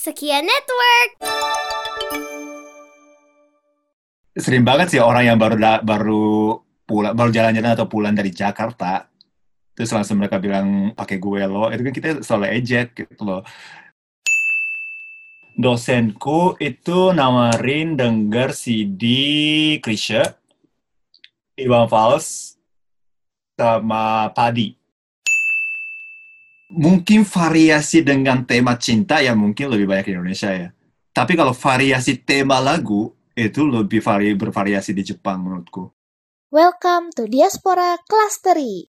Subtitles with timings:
[0.00, 1.10] Sekian network.
[4.32, 6.56] Sering banget sih orang yang baru baru
[6.88, 9.04] pulang baru jalan-jalan atau pulang dari Jakarta
[9.76, 11.68] terus langsung mereka bilang pakai gue lo.
[11.68, 13.44] Itu kan kita selalu ejek gitu loh.
[15.52, 19.04] Dosenku itu nawarin denger CD
[19.84, 20.24] Krisya
[21.60, 22.56] Iwan Fals
[23.52, 24.79] sama Padi
[26.70, 30.68] mungkin variasi dengan tema cinta ya mungkin lebih banyak di Indonesia ya
[31.10, 35.90] tapi kalau variasi tema lagu itu lebih vari bervariasi di Jepang menurutku
[36.50, 38.90] Welcome to Diaspora Clustery.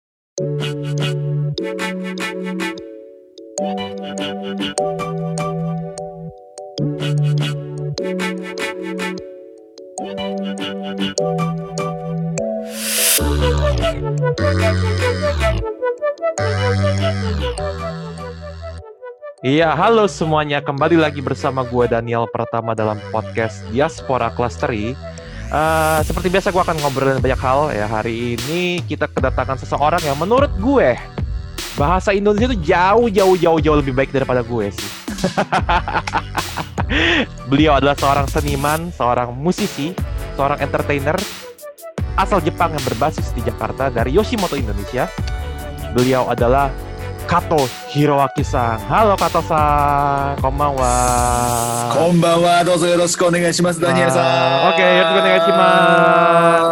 [19.41, 20.61] Iya, halo semuanya.
[20.61, 24.94] Kembali lagi bersama gue Daniel Pertama dalam podcast Diaspora Clustery.
[25.52, 27.89] Eh, seperti biasa gue akan ngobrolin banyak hal ya.
[27.89, 30.94] Hari ini kita kedatangan seseorang yang menurut gue
[31.73, 34.89] bahasa Indonesia itu jauh jauh jauh jauh lebih baik daripada gue sih.
[37.50, 39.97] Beliau adalah seorang seniman, seorang musisi,
[40.38, 41.17] seorang entertainer
[42.13, 45.09] asal Jepang yang berbasis di Jakarta dari Yoshimoto Indonesia.
[45.92, 46.72] Beliau adalah
[47.28, 48.80] Kato Hiroaki-san.
[48.88, 50.92] Halo Kato-san, konbanwa.
[51.92, 54.72] Konbanwa, dozo yoroshiku onegai shimasu, Daniel-san.
[54.72, 56.72] Oke, yoroshiku onegai shimasu.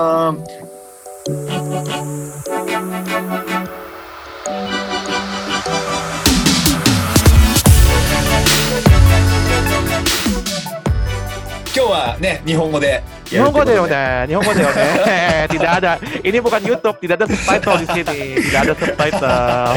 [11.80, 13.65] 今日はね、日本語で 日やるってことで。
[13.65, 15.49] 本語だよね、日本語だよね。
[15.49, 15.93] tidak ada.
[16.23, 18.19] Ini bukan YouTube, tidak ada subtitle di sini.
[18.41, 19.75] Tidak ada subtitle.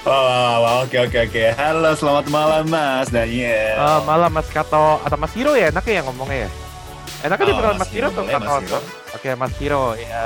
[0.05, 1.43] Wah, wah, wah, oke, oke, oke.
[1.57, 3.77] Halo, selamat malam, Mas Daniel.
[3.77, 6.49] Eh, malam Mas Kato atau Mas Hiro ya, enaknya yang ngomongnya ya.
[7.25, 8.45] Enaknya Oh, dipanggil Mas Mas Hiro Hiro, atau boleh, Kato?
[8.45, 8.79] Mas Hiro.
[9.17, 10.23] Oke, Mas Hiro ya.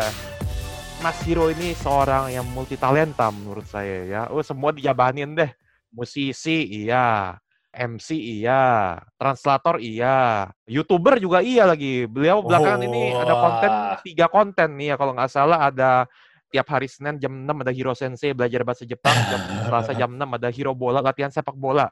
[0.99, 4.21] Mas Hiro ini seorang yang multi talenta menurut saya ya.
[4.27, 5.51] Oh, semua dijabanin deh.
[5.89, 7.39] Musisi iya,
[7.74, 12.06] MC iya, translator iya, YouTuber juga iya lagi.
[12.06, 13.70] Beliau belakangan ini ada konten
[14.06, 15.68] tiga konten nih ya kalau nggak salah.
[15.68, 16.06] Ada
[16.54, 20.22] tiap hari Senin jam 6 ada Hiro Sensei belajar bahasa Jepang, jam Selasa jam 6
[20.22, 21.90] ada Hiro Bola latihan sepak bola.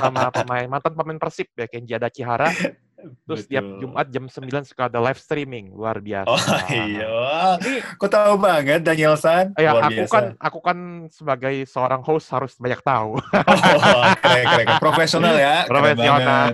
[0.00, 2.48] Sama pemain mantan pemain Persib ya Kenji Adachihara.
[3.02, 3.78] Terus tiap Betul.
[3.80, 6.26] Jumat jam 9 suka ada live streaming luar biasa.
[6.26, 7.58] Oh iya,
[7.94, 9.50] kok tahu banget Daniel San?
[9.54, 10.12] Ya, Luar aku biasa.
[10.12, 13.18] kan aku kan sebagai seorang host harus banyak tahu.
[13.18, 14.78] Oh, keren, keren, keren.
[14.78, 15.64] Profesional ya.
[15.64, 16.46] Profesional.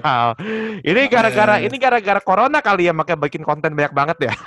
[0.81, 1.67] Ini gara-gara Eh.
[1.67, 4.35] ini gara-gara corona kali ya makanya bikin konten banyak banget ya.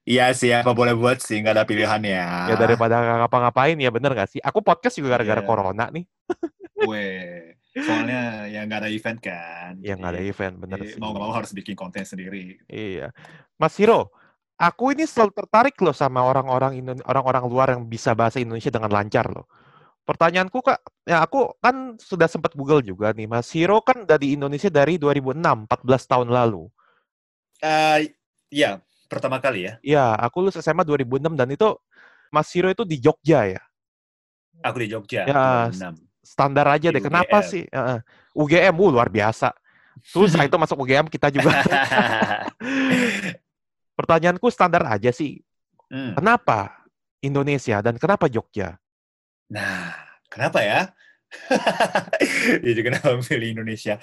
[0.00, 2.50] Iya sih, apa boleh buat sih, nggak ada pilihan ya.
[2.50, 4.40] Ya daripada nggak ngapa-ngapain ya bener gak sih?
[4.42, 5.46] Aku podcast juga gara-gara Iya.
[5.46, 6.02] corona nih.
[6.82, 9.72] Weh, soalnya ya nggak ada event kan.
[9.78, 10.98] Ya nggak ada event bener jadi sih.
[10.98, 12.58] Mau nggak mau harus bikin konten sendiri.
[12.66, 13.14] Iya.
[13.54, 14.10] Mas Hiro,
[14.58, 18.90] aku ini selalu tertarik loh sama orang-orang Indo- orang-orang luar yang bisa bahasa Indonesia dengan
[18.90, 19.46] lancar loh.
[20.02, 23.30] Pertanyaanku kak, ya aku kan sudah sempat Google juga nih.
[23.30, 26.66] Mas Hiro kan dari Indonesia dari 2006, 14 tahun lalu.
[27.62, 28.10] Eh,
[28.50, 29.74] ya, pertama kali ya.
[29.84, 31.78] Iya, aku lulus SMA 2006 dan itu
[32.34, 33.62] Mas Hiro itu di Jogja ya.
[34.66, 35.30] Aku di Jogja.
[35.30, 36.09] Ya, 2006.
[36.20, 37.02] Standar aja deh.
[37.02, 37.50] Kenapa UGM.
[37.50, 37.64] sih?
[37.68, 37.98] Heeh.
[38.36, 39.50] UGM, uh, luar biasa.
[40.04, 41.50] Susah itu masuk UGM kita juga.
[43.98, 45.40] Pertanyaanku standar aja sih.
[45.90, 46.14] Hmm.
[46.16, 46.86] Kenapa
[47.20, 48.78] Indonesia dan kenapa Jogja?
[49.50, 49.92] Nah,
[50.30, 50.80] kenapa ya?
[52.66, 53.98] Jadi kenapa memilih Indonesia?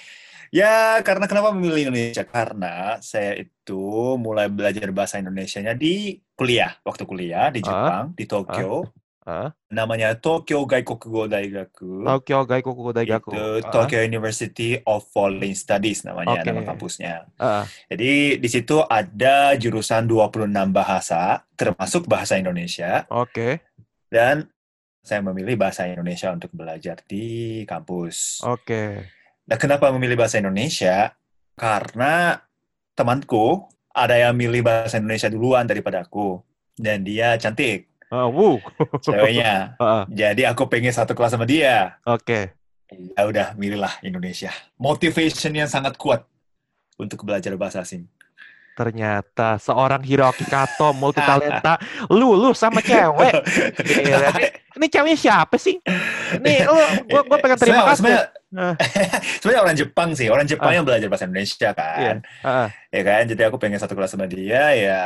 [0.47, 2.23] Ya, karena kenapa memilih Indonesia?
[2.23, 8.25] Karena saya itu mulai belajar bahasa Indonesianya di kuliah, waktu kuliah di Ah, Jepang, di
[8.29, 8.87] Tokyo.
[9.27, 9.51] Hah?
[9.67, 11.99] Namanya Tokyo Gaikokugo Daigaku.
[12.07, 13.35] Tokyo Gaikoku Daigaku.
[13.35, 16.47] Itu Tokyo University of Foreign Studies namanya Oke.
[16.47, 17.27] nama kampusnya.
[17.35, 23.03] ah, Jadi di situ ada jurusan 26 bahasa, termasuk bahasa Indonesia.
[23.11, 23.59] Oke,
[24.07, 24.47] Dan
[25.03, 28.39] saya memilih bahasa Indonesia untuk belajar di kampus.
[28.47, 29.11] oke.
[29.47, 31.11] Nah, kenapa memilih bahasa Indonesia?
[31.59, 32.39] Karena
[32.95, 36.39] temanku ada yang milih bahasa Indonesia duluan daripada aku.
[36.79, 38.59] Dan dia cantik, Ah, wuh.
[39.03, 39.73] ceweknya.
[39.83, 41.99] Ah, Jadi aku pengen satu kelas sama dia.
[42.07, 42.55] Oke.
[42.87, 44.47] Ya udah, milihlah Indonesia.
[44.79, 46.23] Motivation yang sangat kuat
[46.95, 48.07] untuk belajar bahasa asing.
[48.77, 53.33] Ternyata seorang Hiroki Kato multi talenta, lu lu sama cewek.
[53.75, 54.45] Gila, Ini,
[54.77, 55.81] ini ceweknya siapa sih?
[56.39, 56.77] Nih, lu
[57.09, 58.05] gua gua pengen terima kasih.
[58.05, 58.79] Sebenarnya, Ah.
[59.43, 62.23] sebenarnya orang Jepang sih, orang Jepang yang belajar bahasa Indonesia kan.
[62.39, 65.01] Ah, Ya kan, jadi aku pengen satu kelas sama dia ya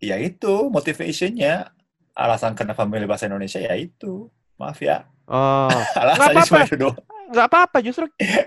[0.00, 1.68] ya itu motivationnya.
[2.12, 4.28] Alasan kenapa memilih bahasa Indonesia ya itu.
[4.56, 5.08] Maaf ya.
[5.24, 5.70] Oh,
[6.02, 6.48] Alasannya apa-apa.
[6.48, 6.98] cuma itu doang.
[7.32, 8.04] nggak apa-apa justru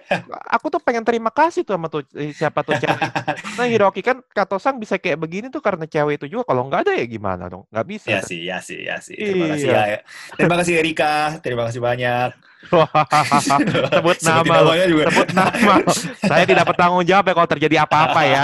[0.56, 3.02] aku tuh pengen terima kasih tuh sama tuh eh, siapa tuh cewek.
[3.58, 6.94] Nah Hiroki kan Katosang bisa kayak begini tuh karena cewek itu juga kalau nggak ada
[6.94, 7.66] ya gimana dong?
[7.70, 8.08] Nggak bisa.
[8.08, 9.18] Ya sih, ya sih, ya sih.
[9.18, 9.82] Terima kasih Iya.
[9.88, 10.00] ya.
[10.38, 12.30] Terima kasih Erika, terima kasih banyak.
[13.96, 14.56] sebut nama.
[14.76, 15.76] Sebut nama.
[16.22, 18.44] Saya tidak bertanggung jawab ya kalau terjadi apa-apa ya.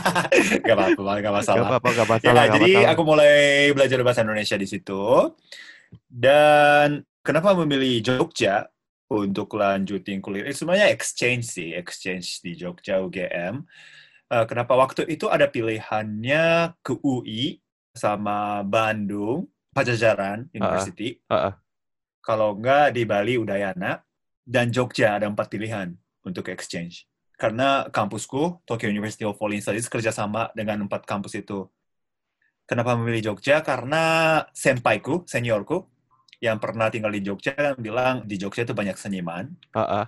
[0.66, 1.66] gak apa-apa, gak Gak masalah.
[1.68, 2.32] apa-apa, gak Ya, masalah.
[2.44, 2.92] gak jadi masalah.
[2.92, 3.34] aku mulai
[3.72, 5.02] belajar bahasa Indonesia di situ.
[6.06, 6.88] Dan
[7.22, 8.68] kenapa memilih Jogja
[9.08, 10.44] untuk lanjutin kuliah?
[10.46, 13.64] Eh, sebenarnya exchange sih, exchange di Jogja UGM.
[14.28, 17.60] Eh, kenapa waktu itu ada pilihannya ke UI
[17.96, 21.16] sama Bandung, Pajajaran University.
[21.24, 21.52] Heeh.
[22.28, 24.04] Kalau enggak di Bali Udayana
[24.44, 27.08] dan Jogja ada empat pilihan untuk exchange.
[27.40, 31.64] Karena kampusku Tokyo University of Foreign Studies kerjasama dengan empat kampus itu.
[32.68, 33.64] Kenapa memilih Jogja?
[33.64, 35.88] Karena senpaiku, seniorku
[36.44, 40.04] yang pernah tinggal di Jogja kan bilang di Jogja itu banyak seniman Heeh.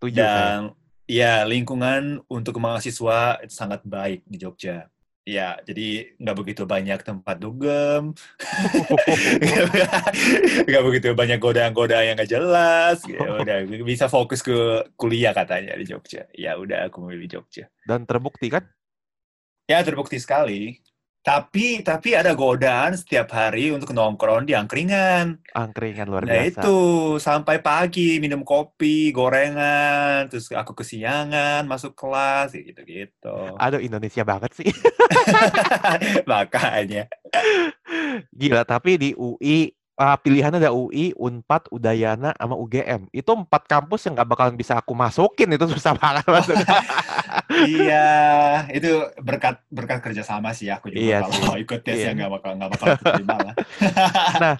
[0.00, 0.32] Setuju saya.
[0.32, 0.58] dan
[1.04, 4.88] ya lingkungan untuk mahasiswa itu sangat baik di Jogja.
[5.28, 8.16] Ya, jadi nggak begitu banyak tempat dugem,
[10.68, 13.04] nggak begitu banyak godaan-godaan yang nggak jelas.
[13.04, 13.58] Ya udah
[13.90, 16.24] bisa fokus ke kuliah katanya di Jogja.
[16.32, 17.68] Ya udah aku memilih Jogja.
[17.84, 18.64] Dan terbukti kan?
[19.68, 20.80] Ya terbukti sekali.
[21.20, 25.36] Tapi tapi ada godaan setiap hari untuk nongkrong di angkringan.
[25.52, 26.64] Angkringan luar Nah biasa.
[26.64, 26.78] itu
[27.20, 33.52] sampai pagi minum kopi, gorengan, terus aku kesiangan masuk kelas gitu-gitu.
[33.60, 34.72] Aduh Indonesia banget sih.
[36.30, 37.04] Makanya.
[38.32, 43.12] Gila, tapi di UI ah, pilihannya ada UI, Unpad, Udayana, sama UGM.
[43.12, 45.52] Itu empat kampus yang gak bakalan bisa aku masukin.
[45.52, 46.24] Itu susah banget.
[47.50, 48.08] iya,
[48.70, 52.14] itu berkat berkat kerjasama sih aku juga Iya kalau ikut tes Iya.
[52.14, 53.54] ya nggak bakal nggak bakal terima lah.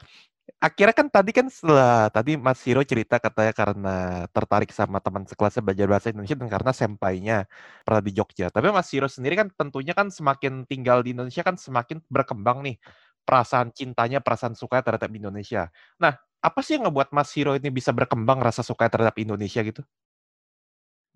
[0.60, 3.96] Akhirnya kan tadi kan setelah tadi Mas Hiro cerita katanya karena
[4.28, 7.36] tertarik sama teman sekelasnya belajar bahasa Indonesia dan karena sempainya
[7.80, 8.52] pernah di Jogja.
[8.52, 12.76] Tapi Mas Hiro sendiri kan tentunya kan semakin tinggal di Indonesia kan semakin berkembang nih
[13.24, 15.72] perasaan cintanya, perasaan suka terhadap Indonesia.
[15.96, 19.80] Nah, apa sih yang ngebuat Mas Hiro ini bisa berkembang rasa suka terhadap Indonesia gitu?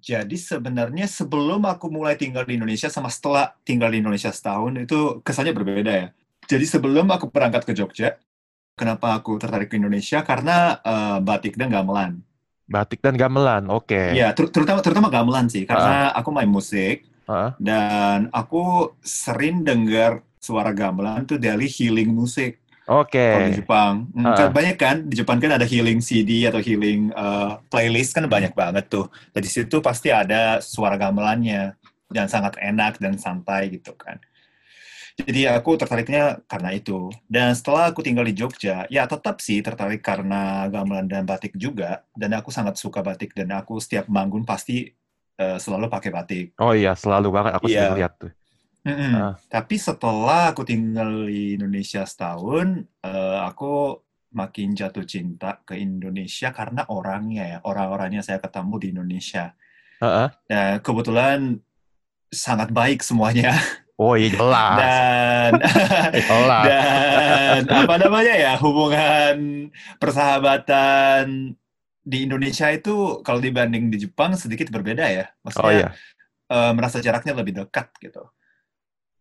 [0.04, 5.24] Jadi sebenarnya sebelum aku mulai tinggal di Indonesia sama setelah tinggal di Indonesia setahun itu
[5.24, 6.08] kesannya berbeda ya.
[6.44, 8.20] Jadi sebelum aku berangkat ke Jogja,
[8.76, 10.20] kenapa aku tertarik ke Indonesia?
[10.20, 12.20] Karena eh, batik dan gamelan.
[12.68, 14.12] Batik dan gamelan, oke.
[14.12, 17.50] Iya, ter- terutama terutama gamelan sih, karena aku main musik Heeh.
[17.60, 23.16] dan aku sering dengar suara gamelan tuh dari healing musik Oke.
[23.16, 23.94] kalau di Jepang.
[24.20, 24.36] Ah.
[24.36, 28.52] kan banyak kan di Jepang kan ada healing CD atau healing eh, playlist kan banyak
[28.52, 29.08] banget tuh.
[29.32, 31.72] Dan di situ pasti ada suara gamelannya
[32.12, 34.20] dan sangat enak dan santai gitu kan.
[35.14, 37.06] Jadi aku tertariknya karena itu.
[37.30, 42.02] Dan setelah aku tinggal di Jogja, ya tetap sih tertarik karena gamelan dan batik juga.
[42.12, 44.90] Dan aku sangat suka batik dan aku setiap manggung pasti
[45.34, 46.46] eh, selalu pakai batik.
[46.62, 47.90] Oh iya, selalu banget aku Iya.
[47.90, 48.30] sering lihat tuh.
[48.84, 49.12] Mm-mm.
[49.16, 49.34] Ah.
[49.48, 53.96] Tapi setelah aku tinggal di Indonesia setahun, eh, aku
[54.36, 59.56] makin jatuh cinta ke Indonesia karena orangnya ya, orang-orangnya saya ketemu di Indonesia.
[60.04, 60.28] Heeh.
[60.50, 61.40] Dan kebetulan
[62.28, 63.56] sangat baik semuanya.
[63.94, 64.74] Oh iya jelas.
[64.74, 65.50] Dan
[66.28, 66.64] Jelas.
[66.66, 69.70] dan apa namanya ya hubungan
[70.02, 71.54] persahabatan
[72.02, 75.30] di Indonesia itu kalau dibanding di Jepang sedikit berbeda ya.
[75.30, 75.88] Oh Maksudnya iya.
[76.50, 78.28] eh, merasa jaraknya lebih dekat gitu.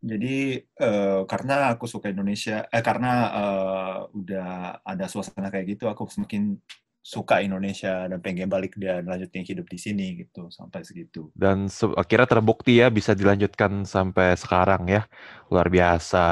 [0.04, 4.48] Jadi eh, karena aku suka Indonesia, eh karena eh, udah
[4.84, 6.60] ada suasana kayak gitu, aku semakin
[7.04, 11.32] suka Indonesia dan pengen balik dan lanjutin hidup di sini gitu sampai segitu.
[11.32, 15.08] Dan se- akhirnya terbukti ya bisa dilanjutkan sampai sekarang ya.
[15.52, 16.24] Luar biasa.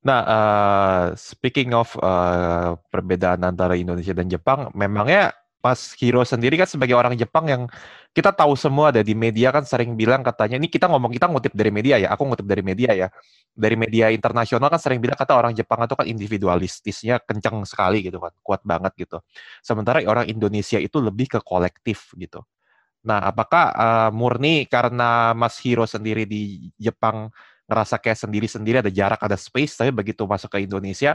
[0.00, 6.64] Nah, eh, speaking of eh, perbedaan antara Indonesia dan Jepang, memangnya Mas Hiro sendiri kan
[6.64, 7.62] sebagai orang Jepang yang
[8.16, 11.52] kita tahu semua ada di media kan sering bilang katanya ini kita ngomong kita ngutip
[11.52, 13.08] dari media ya, aku ngutip dari media ya.
[13.50, 18.16] Dari media internasional kan sering bilang kata orang Jepang itu kan individualistisnya kencang sekali gitu
[18.22, 19.20] kan, kuat banget gitu.
[19.60, 22.40] Sementara orang Indonesia itu lebih ke kolektif gitu.
[23.04, 27.28] Nah, apakah eh, murni karena Mas Hiro sendiri di Jepang
[27.70, 31.14] ngerasa kayak sendiri-sendiri ada jarak, ada space, tapi begitu masuk ke Indonesia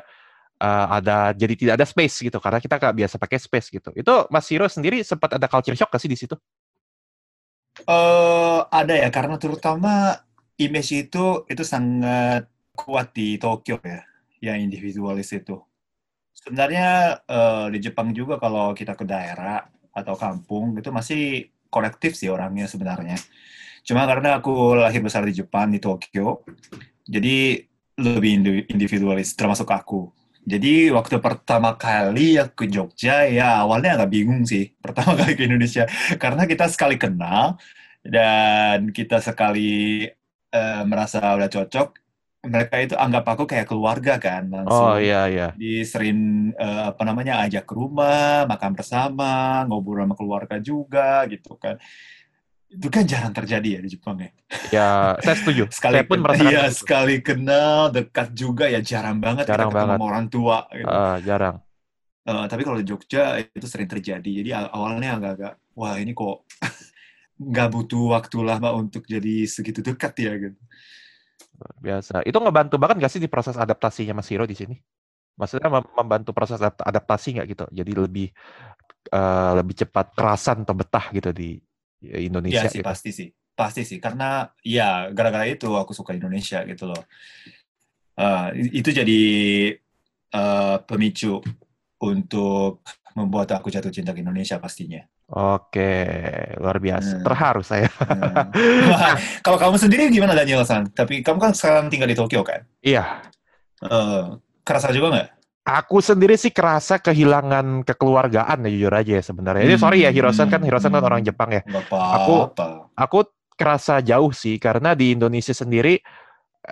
[0.61, 3.89] eh, ada jadi tidak ada space gitu karena kita nggak biasa pakai space gitu.
[3.95, 6.35] Itu Mas Hiro sendiri sempat ada culture shock gak sih di situ?
[7.85, 10.15] Eh ada ya karena terutama
[10.65, 12.47] image itu itu sangat
[12.79, 14.01] kuat di Tokyo ya,
[14.41, 15.59] yang individualis itu.
[16.41, 16.87] Sebenarnya
[17.27, 19.65] eh, di Jepang juga kalau kita ke daerah
[19.99, 21.21] atau kampung itu masih
[21.73, 23.17] kolektif sih orangnya sebenarnya.
[23.87, 26.43] Cuma karena aku lahir besar di Jepang di Tokyo,
[27.07, 27.63] jadi
[27.99, 30.11] lebih indi- individualis termasuk aku.
[30.45, 35.43] Jadi waktu pertama kali ya ke Jogja ya awalnya agak bingung sih pertama kali ke
[35.49, 35.89] Indonesia.
[36.21, 37.57] Karena kita sekali kenal
[38.05, 40.05] dan kita sekali
[40.53, 42.05] uh, merasa udah cocok
[42.45, 45.47] mereka itu anggap aku kayak keluarga kan langsung oh iya iya.
[45.57, 51.81] disering uh, apa namanya ajak ke rumah makan bersama ngobrol sama keluarga juga gitu kan
[52.75, 54.29] itu kan jarang terjadi ya di Jepang ya.
[54.69, 54.89] Ya,
[55.23, 55.63] saya setuju.
[55.77, 56.75] sekali saya pun merasakan iya, itu.
[56.83, 60.09] sekali kenal dekat juga ya jarang banget Jarang kita ketemu banget.
[60.11, 60.57] orang tua.
[60.69, 60.87] Gitu.
[60.91, 61.55] Ah, jarang.
[62.25, 64.31] Eh, tapi kalau di Jogja itu sering terjadi.
[64.43, 66.43] Jadi awalnya agak-agak wah ini kok
[67.51, 70.59] nggak butuh waktu lama untuk jadi segitu dekat ya gitu.
[71.79, 72.27] Biasa.
[72.27, 74.75] Itu ngebantu banget nggak sih di proses adaptasinya Mas Hiro di sini?
[75.35, 77.65] Maksudnya mem- membantu proses adapt- adaptasi nggak gitu?
[77.71, 78.27] Jadi lebih
[79.13, 81.55] eh, lebih cepat kerasan atau betah gitu di
[82.03, 82.87] Indonesia Iya sih gitu.
[82.87, 83.97] pasti sih, pasti sih.
[84.01, 87.01] Karena ya gara-gara itu aku suka Indonesia gitu loh.
[88.15, 89.21] Eh, itu jadi
[90.31, 91.39] eh, pemicu
[92.03, 92.83] untuk
[93.15, 94.99] membuat aku jatuh cinta ke Indonesia pastinya.
[95.25, 95.89] Oke,
[96.61, 97.17] luar biasa.
[97.17, 97.23] Hmm.
[97.25, 97.89] Terharu saya.
[97.89, 98.51] Hmm.
[98.93, 100.85] Wah, Kalau kamu sendiri gimana Daniel San?
[100.93, 102.61] Tapi kamu kan sekarang tinggal di Tokyo kan?
[102.83, 103.23] Iya,
[103.83, 104.23] Eh,
[104.63, 105.29] kerasa juga nggak?
[105.65, 109.65] Aku sendiri sih kerasa kehilangan kekeluargaan ya jujur aja ya sebenarnya.
[109.65, 109.83] Ini Hmm.
[109.83, 111.65] sorry ya Hirosan kan Hirosan kan orang Jepang ya.
[111.89, 112.53] Aku-.
[112.93, 113.19] Aku
[113.57, 115.97] kerasa jauh sih karena di Indonesia sendiri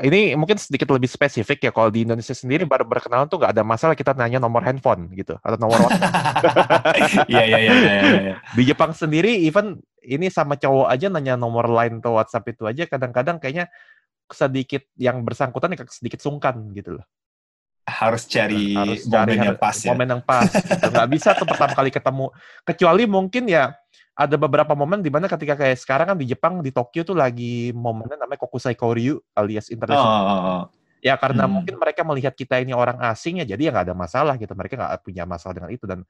[0.01, 3.61] ini mungkin sedikit lebih spesifik ya kalau di Indonesia sendiri baru berkenalan tuh nggak ada
[3.61, 6.13] masalah kita nanya nomor handphone gitu atau nomor WhatsApp.
[7.31, 7.93] Iya iya iya iya.
[8.01, 8.35] iya.
[8.57, 12.89] di Jepang sendiri even ini sama cowok aja nanya nomor line atau WhatsApp itu aja
[12.89, 13.69] kadang-kadang kayaknya
[14.33, 17.05] sedikit yang bersangkutan agak sedikit sungkan gitu loh.
[17.83, 19.91] Harus cari harus momen cari yang pas ya.
[19.91, 20.87] momen yang pas gitu.
[20.87, 22.25] nggak bisa tuh pertama kali ketemu
[22.63, 23.75] kecuali mungkin ya
[24.15, 27.75] ada beberapa momen di mana ketika kayak sekarang kan di Jepang di Tokyo tuh lagi
[27.75, 30.63] momennya namanya Kokusai Koryu alias Oh, international oh, oh.
[31.03, 31.59] ya karena Hmm.
[31.59, 34.79] mungkin mereka melihat kita ini orang asing ya jadi ya nggak ada masalah gitu mereka
[34.79, 36.07] nggak punya masalah dengan itu dan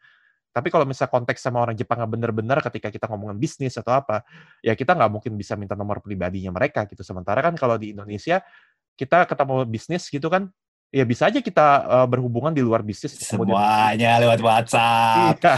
[0.53, 4.22] tapi kalau misalnya konteks sama orang Jepang nggak bener-bener ketika kita ngomongin bisnis atau apa
[4.62, 8.46] ya kita nggak mungkin bisa minta nomor pribadinya mereka gitu sementara kan kalau di Indonesia
[8.94, 10.53] kita ketemu bisnis gitu kan
[10.93, 15.41] ya bisa aja kita eh, berhubungan di luar bisnis kemudian Semuanya lewat WhatsApp.
[15.41, 15.55] Iya.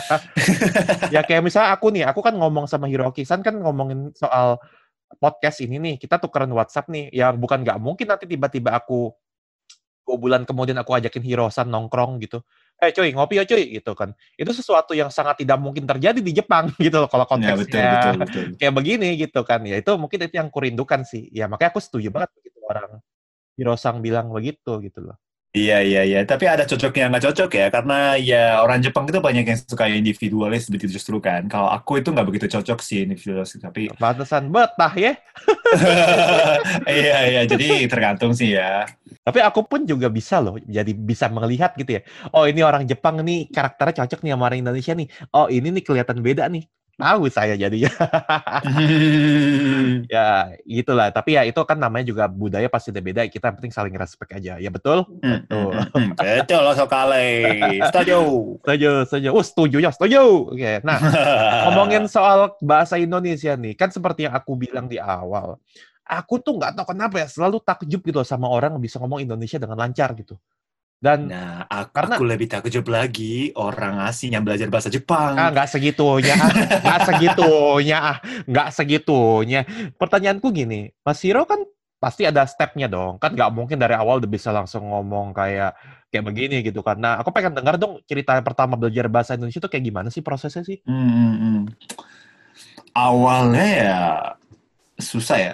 [1.19, 4.55] ya kayak misalnya aku nih, aku kan ngomong sama Hiroki San kan ngomongin soal
[5.19, 9.11] podcast ini nih, kita tukeran WhatsApp nih, yang bukan nggak mungkin nanti tiba-tiba aku
[10.05, 12.45] dua bulan kemudian aku ajakin Hirosan nongkrong gitu,
[12.77, 16.31] eh cuy ngopi ya cuy gitu kan, itu sesuatu yang sangat tidak mungkin terjadi di
[16.31, 18.43] Jepang gitu loh kalau Ya konteksnya betul betul betul.
[18.61, 22.13] kayak begini gitu kan, ya itu mungkin itu yang kurindukan sih, ya makanya aku setuju
[22.13, 23.01] banget begitu orang
[23.55, 25.17] Hirosang bilang begitu gitu loh.
[25.55, 26.19] Iya iya iya.
[26.27, 30.67] Tapi ada cocoknya nggak cocok ya karena ya orang Jepang itu banyak yang suka individualis
[30.67, 31.47] begitu justru kan.
[31.47, 35.15] Kalau aku itu nggak begitu cocok sih individualis tapi Pantesan betah ya.
[36.91, 37.41] iya iya.
[37.47, 38.83] Jadi tergantung sih ya.
[39.23, 42.01] Tapi aku pun juga bisa loh, jadi bisa melihat gitu ya.
[42.35, 45.07] Oh ini orang Jepang nih, karakternya cocok nih sama orang Indonesia nih.
[45.33, 46.61] Oh ini nih kelihatan beda nih.
[46.95, 47.91] Tahu saya jadinya.
[50.15, 51.11] ya gitulah.
[51.11, 53.27] Tapi ya itu kan namanya juga budaya pasti beda.
[53.27, 54.55] Kita penting saling respect aja.
[54.55, 55.03] Ya betul?
[55.19, 55.75] Betul.
[56.15, 57.27] Betul loh sekali.
[57.83, 58.19] Setuju.
[58.63, 59.27] Setuju, setuju.
[59.35, 60.23] Oh setuju ya, setuju.
[60.55, 60.79] Oke.
[60.87, 60.97] Nah,
[61.67, 65.59] ngomongin soal bahasa Indonesia nih, kan seperti yang aku bilang di awal.
[66.05, 69.59] Aku tuh nggak tahu kenapa ya, selalu takjub gitu sama orang yang bisa ngomong Indonesia
[69.59, 70.39] dengan lancar gitu.
[70.95, 75.35] Dan Nah, aku, Karena- aku lebih takjub lagi orang asing yang belajar bahasa Jepang.
[75.37, 76.51] Ah, nggak segitunya, ah.
[76.81, 78.17] nggak segitunya, ah.
[78.47, 79.61] nggak segitunya.
[79.99, 81.61] Pertanyaanku gini, Mas Hiro kan
[81.99, 85.73] pasti ada stepnya dong, kan nggak mungkin dari awal udah bisa langsung ngomong kayak
[86.09, 86.95] kayak begini gitu kan.
[86.97, 90.63] Nah, aku pengen dengar dong cerita pertama belajar bahasa Indonesia itu kayak gimana sih prosesnya
[90.63, 90.79] sih?
[90.87, 91.61] Hmm, hmm, hmm.
[92.95, 93.99] Awalnya ya
[94.95, 95.53] susah ya.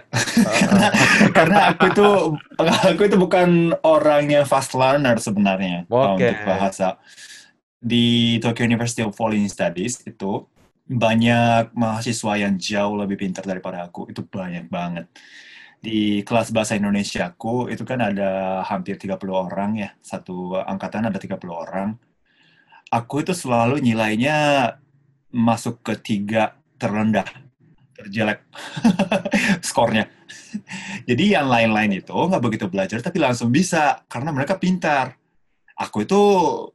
[1.37, 2.07] Karena aku itu
[2.61, 6.29] aku itu bukan orang yang fast learner sebenarnya Oke.
[6.29, 7.01] untuk bahasa.
[7.81, 10.45] Di Tokyo University of Foreign Studies itu
[10.85, 14.09] banyak mahasiswa yang jauh lebih pintar daripada aku.
[14.13, 15.09] Itu banyak banget.
[15.81, 19.89] Di kelas bahasa Indonesia aku itu kan ada hampir 30 orang ya.
[20.05, 21.97] Satu angkatan ada 30 orang.
[22.93, 24.67] Aku itu selalu nilainya
[25.31, 27.23] masuk ke tiga terendah,
[27.95, 28.43] terjelek
[29.67, 30.07] skornya.
[31.07, 35.15] Jadi yang lain-lain itu nggak begitu belajar tapi langsung bisa karena mereka pintar.
[35.79, 36.21] Aku itu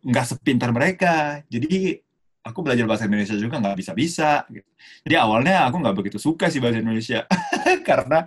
[0.03, 1.41] nggak sepintar mereka.
[1.47, 2.01] Jadi
[2.47, 4.47] aku belajar bahasa Indonesia juga nggak bisa-bisa.
[4.51, 4.71] gitu.
[5.07, 7.27] Jadi awalnya aku nggak begitu suka sih bahasa Indonesia
[7.89, 8.23] karena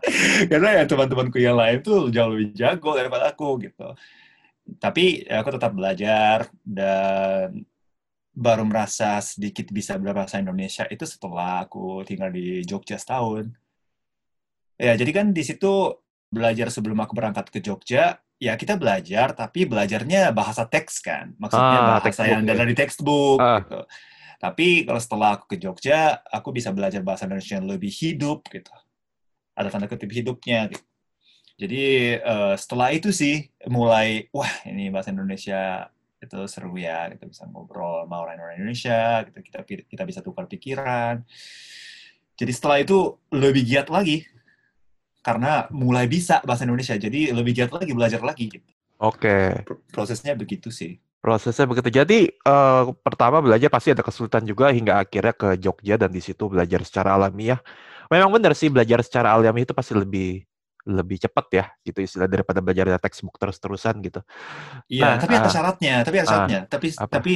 [0.52, 3.96] karena ya teman-temanku yang lain tuh jauh lebih jago daripada aku gitu.
[4.78, 7.66] Tapi aku tetap belajar dan
[8.40, 13.52] baru merasa sedikit bisa berbahasa Indonesia itu setelah aku tinggal di Jogja setahun.
[14.80, 16.00] Ya, jadi kan di situ
[16.32, 21.36] belajar sebelum aku berangkat ke Jogja, ya kita belajar, tapi belajarnya bahasa teks kan.
[21.36, 22.56] Maksudnya Ah, bahasa textbook yang ya.
[22.56, 23.60] dari textbook Ah.
[23.60, 23.80] gitu.
[24.40, 28.72] Tapi kalau setelah aku ke Jogja, aku bisa belajar bahasa Indonesia yang lebih hidup gitu.
[29.52, 30.86] Ada tanda kutip hidupnya gitu.
[31.60, 35.92] Jadi eh, setelah itu sih mulai wah ini bahasa Indonesia
[36.24, 41.20] itu seru ya kita bisa ngobrol sama orang-orang Indonesia gitu kita kita bisa tukar pikiran.
[42.40, 44.24] Jadi setelah itu lebih giat lagi
[45.20, 48.72] karena mulai bisa bahasa Indonesia jadi lebih giat lagi belajar lagi gitu.
[49.00, 49.64] Oke.
[49.64, 51.00] Pro- Prosesnya begitu sih.
[51.20, 51.92] Prosesnya begitu.
[51.92, 56.48] Jadi eh, pertama belajar pasti ada kesulitan juga hingga akhirnya ke Jogja dan di situ
[56.48, 57.60] belajar secara alamiah.
[58.12, 60.44] Memang benar sih belajar secara alamiah itu pasti lebih
[60.90, 64.24] lebih cepat ya gitu istilah daripada belajar dari textbook terus-terusan gitu.
[64.88, 66.60] Iya, Nah, tapi ada ah, syaratnya, tapi ada ah, syaratnya.
[66.66, 67.12] Tapi apa?
[67.12, 67.34] tapi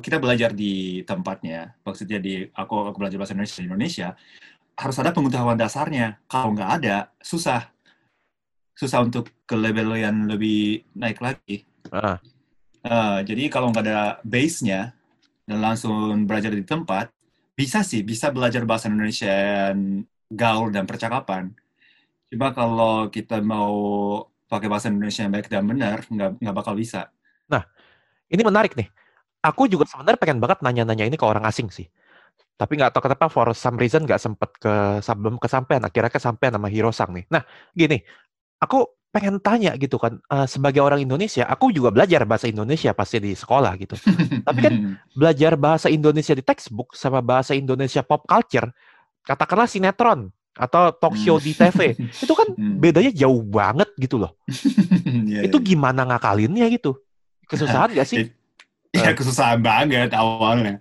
[0.00, 1.76] kita belajar di tempatnya.
[1.84, 4.08] Maksudnya di aku aku belajar bahasa Indonesia di Indonesia
[4.80, 6.16] harus ada pengetahuan dasarnya.
[6.24, 7.68] Kalau nggak ada, susah.
[8.72, 11.68] Susah untuk ke level yang lebih naik lagi.
[11.92, 12.16] Ah,
[12.80, 14.96] Eh, jadi kalau nggak ada base-nya
[15.44, 17.12] dan langsung belajar di tempat,
[17.52, 20.00] bisa sih, bisa belajar bahasa Indonesia yang
[20.32, 21.52] gaul dan percakapan.
[22.32, 23.76] Cuma kalau kita mau
[24.48, 27.12] pakai bahasa Indonesia yang baik dan benar, nggak nggak bakal bisa.
[28.32, 28.88] ini menarik nih.
[29.44, 31.84] Aku juga sebenarnya pengen banget nanya-nanya ini ke orang asing sih.
[32.60, 35.80] Tapi nggak tahu kenapa for some reason nggak sempet ke sebelum kesampaian.
[35.80, 37.24] Akhirnya kesampaian sama Hiro Sang nih.
[37.32, 37.40] Nah,
[37.72, 38.04] gini,
[38.60, 43.16] aku pengen tanya gitu kan, eh, sebagai orang Indonesia, aku juga belajar bahasa Indonesia pasti
[43.18, 43.96] di sekolah gitu.
[44.44, 44.74] Tapi kan
[45.18, 48.68] belajar bahasa Indonesia di textbook sama bahasa Indonesia pop culture,
[49.24, 51.96] katakanlah sinetron atau talk show di TV,
[52.28, 52.76] itu kan Hmm.
[52.76, 54.36] bedanya jauh banget gitu loh.
[55.30, 55.66] Iya, Itu iya.
[55.74, 56.98] gimana ngakalinnya gitu?
[57.48, 58.30] Kesusahan gak sih?
[58.90, 60.78] Ya kesusahan banget awalnya.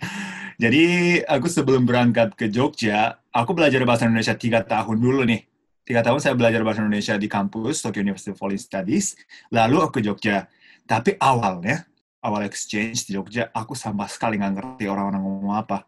[0.59, 0.83] Jadi
[1.23, 5.47] aku sebelum berangkat ke Jogja, aku belajar bahasa Indonesia tiga tahun dulu nih.
[5.87, 9.15] Tiga tahun saya belajar bahasa Indonesia di kampus Tokyo University of Foreign Studies.
[9.55, 10.51] Lalu aku ke Jogja.
[10.83, 11.87] Tapi awalnya,
[12.19, 15.87] awal exchange di Jogja, aku sama sekali nggak ngerti orang-orang ngomong apa.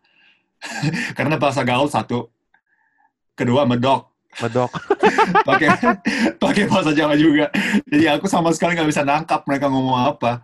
[1.19, 2.31] Karena bahasa gaul satu,
[3.35, 4.07] kedua medok,
[4.39, 4.71] Medok.
[5.47, 5.67] pakai
[6.39, 7.51] pakai bahasa Jawa juga.
[7.91, 10.39] Jadi aku sama sekali nggak bisa nangkap mereka ngomong apa.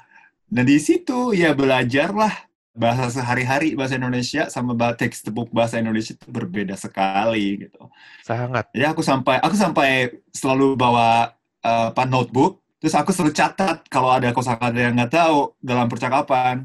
[0.52, 2.47] Dan di situ ya belajarlah
[2.78, 7.90] bahasa sehari-hari bahasa Indonesia sama bahasa textbook bahasa Indonesia itu berbeda sekali gitu.
[8.22, 8.66] Sangat.
[8.76, 9.90] Jadi aku sampai aku sampai
[10.32, 11.34] selalu bawa
[11.66, 16.56] apa notebook, terus aku selalu catat kalau ada kosakata yang nggak tahu dalam percakapan.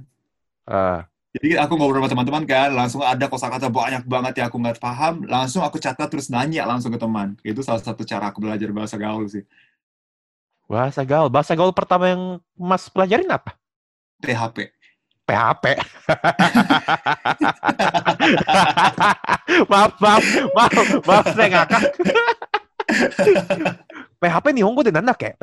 [0.66, 4.76] Ah, Jadi aku ngobrol sama teman-teman kan, langsung ada kosakata banyak banget yang aku nggak
[4.84, 7.28] paham, langsung aku catat terus nanya langsung ke teman.
[7.40, 9.44] Itu salah satu cara aku belajar bahasa gaul sih.
[10.70, 11.28] bahasa gaul.
[11.30, 12.22] Bahasa gaul pertama yang
[12.58, 13.54] Mas pelajarin apa?
[15.34, 15.54] ห
[24.20, 25.36] ペハペ日本語で何だっけ？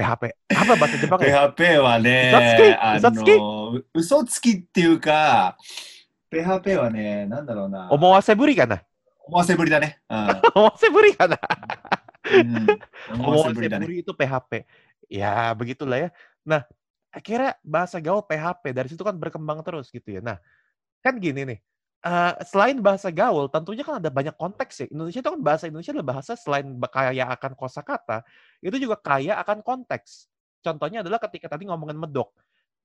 [1.80, 2.34] はね、
[2.97, 3.32] 嘘つき？
[3.93, 4.52] 嘘つき？
[4.52, 5.58] っていうか、
[6.30, 7.89] ペハペはね、なだろうな。
[7.91, 8.86] 思わせぶりがない。
[9.25, 9.99] 思わせぶりだね。
[10.10, 11.39] うん、 思わせぶりがない。
[12.39, 12.67] うん、
[13.19, 13.88] 思わせぶりだね。
[13.88, 14.65] PHP.
[15.58, 16.12] Begitulah ya.
[16.45, 16.63] Nah,
[17.13, 20.22] akhirnya bahasa gaul PHP dari situ kan berkembang terus gitu ya.
[20.24, 20.38] Nah,
[21.04, 21.60] kan gini nih.
[22.06, 24.88] eh, selain bahasa gaul, tentunya kan ada banyak konteks ya.
[24.93, 28.24] Indonesia itu kan bahasa Indonesia adalah bahasa selain kaya akan kosakata,
[28.63, 30.32] itu juga kaya akan konteks.
[30.63, 32.32] Contohnya adalah ketika tadi ngomongin medok.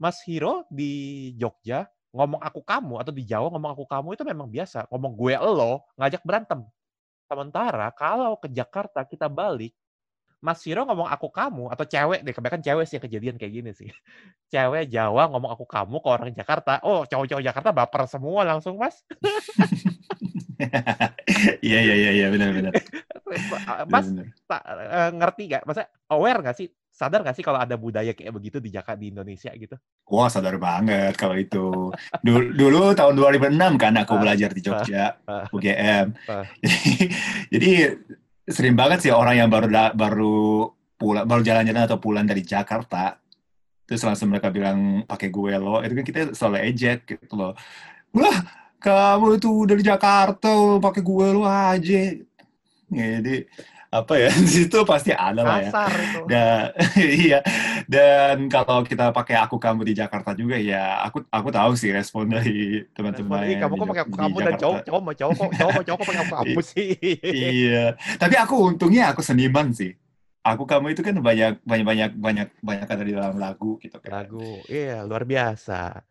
[0.03, 4.49] Mas Hiro di Jogja ngomong aku kamu atau di Jawa ngomong aku kamu itu memang
[4.51, 4.87] biasa.
[4.91, 6.61] Ngomong gue lo ngajak berantem.
[7.31, 9.75] Sementara kalau ke Jakarta kita balik
[10.45, 13.89] Mas Hiro ngomong aku kamu atau cewek deh kebanyakan cewek sih kejadian kayak gini sih
[14.53, 19.01] cewek Jawa ngomong aku kamu ke orang Jakarta oh cowok-cowok Jakarta baper semua langsung mas
[21.65, 22.73] Iya, iya, iya, iya, benar-benar.
[23.93, 24.27] mas Benar.
[24.71, 28.63] eh, ngerti gak masa aware gak sih sadar gak sih kalau ada budaya kayak begitu
[28.63, 29.75] di Jakarta di Indonesia gitu
[30.07, 31.91] Wah, sadar banget kalau itu.
[32.21, 35.49] Dulu, dulu tahun 2006 kan aku Ah, belajar di Jogja, ah.
[35.49, 36.13] UGM.
[36.29, 36.45] Ah.
[36.61, 36.93] Jadi,
[37.49, 37.71] jadi
[38.45, 40.69] sering banget sih orang yang baru baru
[41.01, 43.17] pulang, baru jalan-jalan atau pulang dari Jakarta,
[43.89, 47.53] terus langsung mereka bilang pakai gue lo, itu kan kita selalu ejek gitu loh.
[48.15, 48.39] Wah,
[48.79, 50.49] kamu itu dari Jakarta
[50.81, 52.01] pakai gue lo aja.
[52.95, 53.37] Jadi
[53.95, 55.71] apa ya di situ pasti ada lah ya.
[55.71, 56.21] itu.
[56.27, 56.75] Dan
[57.23, 57.39] iya,
[57.87, 62.27] dan kalau kita pakai aku kamu di Jakarta juga ya, aku aku tahu sih respon
[62.27, 65.99] dari teman-teman kamu kok pakai aku kamu dan cowok cowok mau cowok cowok mau cowok
[66.03, 66.91] pakai aku kamu sih?
[67.23, 67.85] Iya,
[68.19, 69.95] tapi aku untungnya aku seniman sih.
[70.45, 74.29] Aku kamu itu kan banyak banyak banyak banyak banyak ada di dalam lagu gitu kan.
[74.29, 76.05] lagu iya luar biasa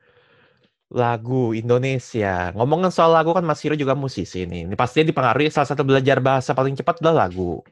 [0.94, 5.70] lagu Indonesia ngomongin soal lagu kan Mas Hiro juga musisi nih ini pastinya dipengaruhi salah
[5.74, 7.66] satu belajar bahasa paling cepat adalah lagu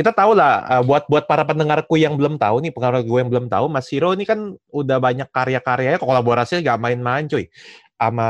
[0.00, 3.28] kita tahu lah uh, buat buat para pendengarku yang belum tahu nih, pendengar gue yang
[3.28, 7.52] belum tahu, Mas Hiro ini kan udah banyak karya-karyanya kolaborasinya gak main-main cuy.
[8.00, 8.28] Sama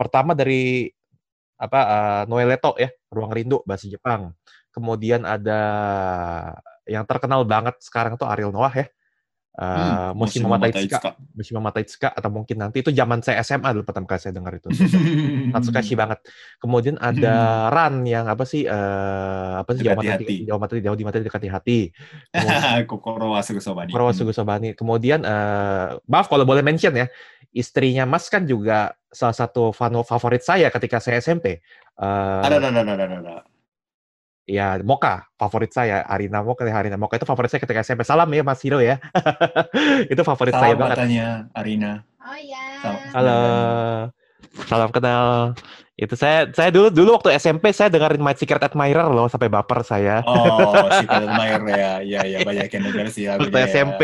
[0.00, 0.90] pertama dari
[1.60, 4.34] apa uh, Noeleto ya, Ruang Rindu bahasa Jepang.
[4.74, 5.60] Kemudian ada
[6.90, 8.86] yang terkenal banget sekarang tuh Ariel Noah ya.
[9.52, 14.08] Uh, Hmm, Mushima Mataitsuka, Musim Mataitsuka atau mungkin nanti itu zaman saya SMA dulu pertama
[14.08, 14.72] kali saya dengar itu.
[15.52, 16.24] Natsukashi banget.
[16.56, 21.04] Kemudian ada Ran yang apa sih eh apa sih jauh mati jauh mati jauh di
[21.04, 21.92] mati dekati hati.
[22.88, 23.92] Kokoro wa sugu soba ni.
[23.92, 24.72] Kuro Sugusabani.
[24.72, 27.12] Kemudian eh maaf kalau boleh mention ya,
[27.52, 31.60] istrinya Mas kan juga salah satu fan favorit saya ketika saya SMP.
[32.00, 33.34] Eh Ada, ada, ada, ada, ada.
[34.42, 38.02] Ya Moka favorit saya Arina Moka Arina Moka itu favorit saya ketika SMP.
[38.02, 38.98] Salam ya Mas Hiro ya.
[40.12, 40.96] itu favorit saya Salam banget.
[40.98, 41.92] katanya, Arina.
[42.18, 42.64] Oh ya.
[42.80, 43.42] Sama- Halo.
[44.68, 45.54] Salam kenal.
[45.94, 49.80] Itu saya saya dulu dulu waktu SMP saya dengerin My Secret Admirer loh sampai baper
[49.82, 50.20] saya.
[50.26, 51.90] Oh, si Mayer ya.
[52.02, 53.66] Ya, ya, banyak yang denger sih Waktu ya.
[53.68, 54.02] SMP.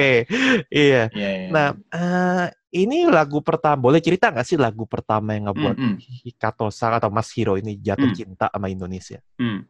[0.71, 1.11] Iya.
[1.11, 1.49] Iya, iya.
[1.51, 3.77] Nah, eh, ini lagu pertama.
[3.77, 8.07] Boleh cerita nggak sih lagu pertama yang ngebuat Hmm, Hikato-san atau Mas Hiro ini jatuh
[8.07, 8.17] Hmm.
[8.17, 9.19] cinta sama Indonesia?
[9.37, 9.67] Hmm.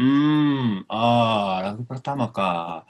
[0.00, 2.88] Hmm, ah, lagu pertama kak.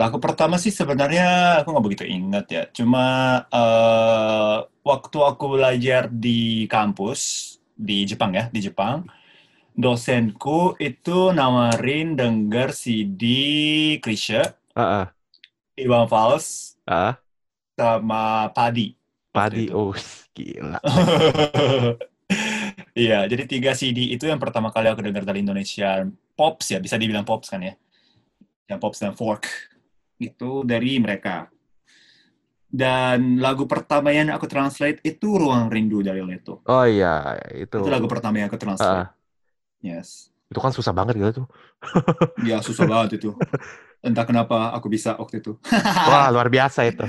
[0.00, 1.24] Lagu pertama sih sebenarnya
[1.60, 2.62] aku nggak begitu ingat ya.
[2.76, 3.04] Cuma
[3.52, 4.56] eh,
[4.90, 7.20] waktu aku belajar di kampus
[7.88, 9.04] di Jepang ya, di Jepang,
[9.84, 13.22] dosenku itu nawarin denger CD
[14.04, 14.42] Krisye,
[14.74, 15.14] Ah, ah,
[15.78, 17.22] Iwan Fals, ah,
[17.78, 18.96] sama Padi.
[19.34, 19.72] padi, itu.
[19.72, 19.94] oh
[20.34, 20.78] gila.
[22.98, 26.02] Iya, jadi tiga CD itu yang pertama kali aku dengar dari Indonesia
[26.34, 27.78] Pops ya, bisa dibilang Pops kan ya.
[28.66, 29.46] Yang Pops dan Fork.
[30.18, 31.46] Itu dari mereka.
[32.68, 36.60] Dan lagu pertama yang aku translate itu Ruang Rindu dari Leto.
[36.66, 37.78] Oh iya, itu.
[37.78, 39.14] Itu lagu pertama yang aku translate.
[39.78, 40.34] Yes.
[40.48, 41.46] Itu kan susah banget gitu tuh.
[42.40, 43.36] Ya, susah banget itu.
[44.00, 45.58] Entah kenapa aku bisa waktu itu.
[46.08, 47.04] Wah, luar biasa itu.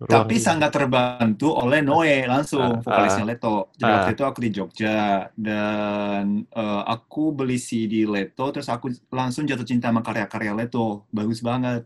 [0.00, 3.68] Ruang Tapi sangat terbantu oleh Noe langsung, Ah, vokalisnya Leto.
[3.76, 3.94] Jadi ah.
[4.00, 9.66] waktu itu aku di Jogja dan eh, aku beli CD Leto, terus aku langsung jatuh
[9.68, 11.04] cinta sama karya-karya Leto.
[11.12, 11.84] Bagus banget.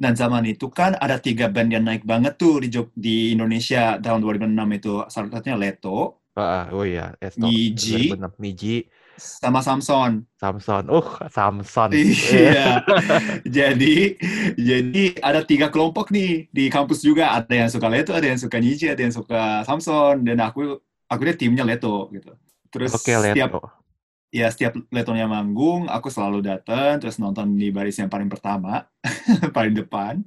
[0.00, 4.00] Dan zaman itu kan ada tiga band yang naik banget tuh di Jog di Indonesia
[4.00, 4.92] tahun 2006 itu.
[5.12, 7.42] Salah satunya Leto, Ah, ah, oh iya, Esto.
[7.42, 8.14] Niji.
[8.14, 8.38] 2006.
[8.40, 8.74] Niji,
[9.20, 10.24] sama Samson.
[10.34, 10.88] Samson.
[10.88, 11.92] Uh, Samson.
[11.92, 12.80] Iya.
[13.60, 14.16] jadi
[14.56, 17.36] jadi ada tiga kelompok nih di kampus juga.
[17.36, 20.24] Ada yang suka Leto, ada yang suka Niji, ada yang suka Samson.
[20.24, 22.32] Dan aku aku dia timnya Leto gitu.
[22.70, 23.60] Terus setiap Leto.
[24.30, 28.86] ya setiap Letonya manggung, aku selalu datang terus nonton di baris yang paling pertama,
[29.56, 30.22] paling depan.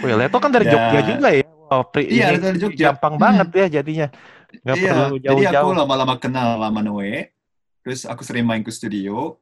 [0.00, 0.72] Oh ya, Leto kan dari Ya.
[0.72, 1.44] Jogja juga ya.
[1.68, 2.92] Oh, pri- Iya, ini dari Jogja.
[2.92, 3.22] gampang Hmm.
[3.22, 4.08] banget ya jadinya.
[4.52, 5.72] Nggak Iya, perlu jadi aku jauh-jauh.
[5.74, 7.31] lama-lama kenal lama Noe.
[7.82, 9.38] Terus aku sering main ke studio.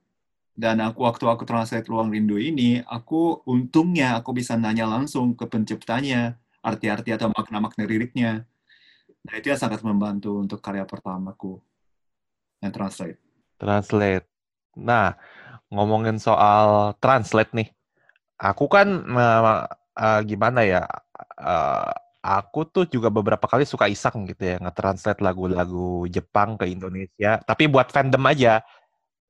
[0.61, 5.48] Dan aku waktu aku translate Ruang Rindu ini, aku untungnya aku bisa nanya langsung ke
[5.48, 8.44] penciptanya arti-arti atau makna-makna liriknya.
[9.24, 11.61] Nah, itu yang sangat membantu untuk karya pertamaku
[12.61, 13.16] yang translate.
[13.57, 14.29] Translate.
[14.76, 15.16] Nah,
[15.72, 17.68] ngomongin soal translate nih.
[18.37, 19.64] Aku kan eh,
[19.96, 20.85] eh, gimana ya?
[21.40, 27.40] eh, aku tuh juga beberapa kali suka iseng gitu ya nge-translate lagu-lagu Jepang ke Indonesia,
[27.44, 28.61] tapi buat fandom aja.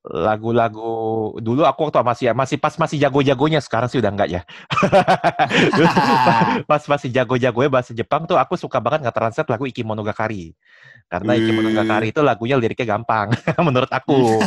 [0.01, 4.41] Lagu-lagu dulu aku waktu masih masih pas masih jago-jagonya sekarang sih udah enggak ya.
[6.69, 10.57] Pas masih jago-jagonya bahasa Jepang tuh aku suka banget nge-translate lagu Ikimonogakari.
[11.05, 11.45] Karena Wih.
[11.45, 13.29] Ikimonogakari itu lagunya liriknya gampang
[13.67, 14.41] menurut aku.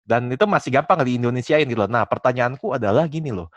[0.00, 1.88] Dan itu masih gampang di Indonesiain gitu loh.
[1.88, 3.52] Nah, pertanyaanku adalah gini loh.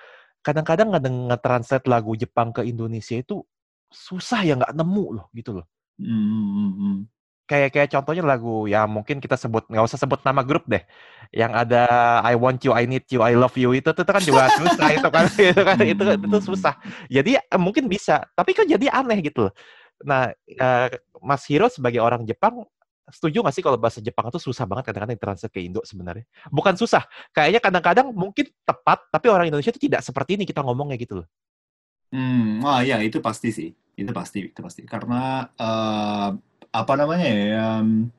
[0.47, 3.43] Kadang-kadang nge- nge-translate lagu Jepang ke Indonesia itu
[3.91, 5.67] susah ya nggak nemu loh gitu loh.
[5.99, 6.95] Hmm, hmm, hmm, hmm.
[7.47, 10.83] Kayak kayak contohnya lagu ya mungkin kita sebut nggak usah sebut nama grup deh.
[11.35, 11.83] Yang ada
[12.23, 15.07] I want you, I need you, I love you itu itu kan juga susah itu
[15.11, 16.73] kan itu kan itu, itu susah.
[17.11, 19.53] Jadi eh, mungkin bisa, tapi kan jadi aneh gitu loh.
[20.03, 20.87] Nah, eh,
[21.19, 22.63] Mas Hiro sebagai orang Jepang
[23.07, 26.27] setuju nggak sih kalau bahasa Jepang itu susah banget kadang-kadang ditranslate ke Indo sebenarnya?
[26.51, 30.99] Bukan susah, kayaknya kadang-kadang mungkin tepat, tapi orang Indonesia itu tidak seperti ini kita ngomongnya
[30.99, 31.27] gitu loh.
[32.11, 34.83] Hmm, wah ya itu pasti sih, itu pasti, itu pasti.
[34.83, 36.29] Karena eh,
[36.71, 38.11] apa namanya ya, em,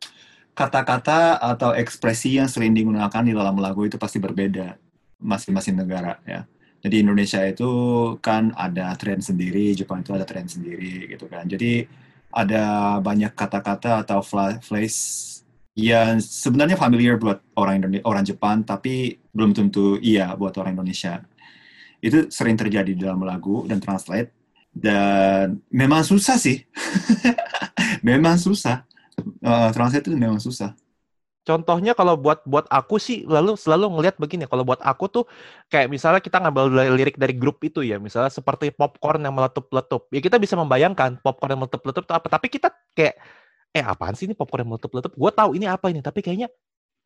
[0.56, 4.74] kata-kata atau ekspresi yang sering digunakan di dalam lagu itu pasti berbeda
[5.22, 6.48] masing-masing negara ya.
[6.78, 7.70] Jadi Indonesia itu
[8.22, 11.46] kan ada tren sendiri, Jepang itu ada tren sendiri gitu kan.
[11.46, 11.86] Jadi
[12.32, 15.42] ada banyak kata-kata atau phrase
[15.78, 21.22] yang sebenarnya familiar buat orang Indonesia, orang Jepang, tapi belum tentu iya buat orang Indonesia.
[22.02, 24.34] Itu sering terjadi di dalam lagu dan translate.
[24.74, 26.62] Dan memang susah sih.
[28.06, 28.86] Memang susah.
[29.18, 30.70] Eh, translate itu memang susah
[31.48, 35.24] contohnya kalau buat buat aku sih lalu selalu ngelihat begini kalau buat aku tuh
[35.72, 40.12] kayak misalnya kita ngambil lirik dari grup itu ya misalnya seperti popcorn yang meletup-letup.
[40.12, 43.16] Ya kita bisa membayangkan popcorn yang meletup-letup itu apa tapi kita kayak
[43.72, 45.16] eh apaan sih ini popcorn yang meletup-letup?
[45.16, 46.52] Gue tahu ini apa ini tapi kayaknya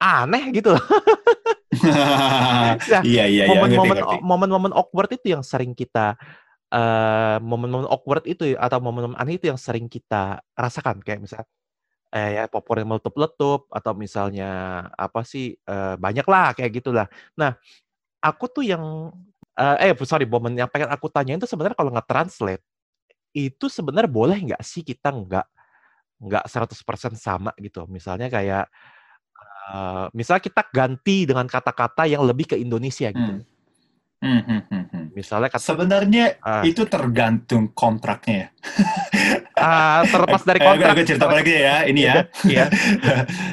[0.02, 0.74] aneh gitu
[1.78, 2.74] nah,
[3.06, 6.18] iya iya momen-momen momen-momen awkward itu yang sering kita
[6.72, 11.04] uh, momen-momen awkward itu atau momen-momen aneh itu yang sering kita rasakan.
[11.04, 11.46] Kayak misalnya
[12.12, 14.50] eh ya popcorn yang meletup-letup atau misalnya
[14.92, 17.08] apa sih uh, banyak lah kayak gitulah.
[17.40, 17.56] Nah,
[18.20, 19.08] aku tuh yang
[19.56, 22.64] uh, eh sorry momen yang pengen aku tanya itu sebenarnya kalau nge-translate
[23.32, 25.46] itu sebenarnya boleh nggak sih kita nggak
[26.22, 27.88] nggak 100% sama gitu.
[27.88, 28.68] Misalnya kayak
[29.72, 33.40] uh, misalnya kita ganti dengan kata-kata yang lebih ke Indonesia gitu.
[33.40, 33.48] Hmm.
[34.22, 35.04] Hmm, hmm, hmm, hmm.
[35.18, 38.48] Misalnya kata, sebenarnya uh, itu tergantung kontraknya ya.
[39.56, 40.94] uh, terlepas dari kontrak.
[40.94, 42.14] Aku cerita lagi ya, ini ya.
[42.44, 42.66] Iya.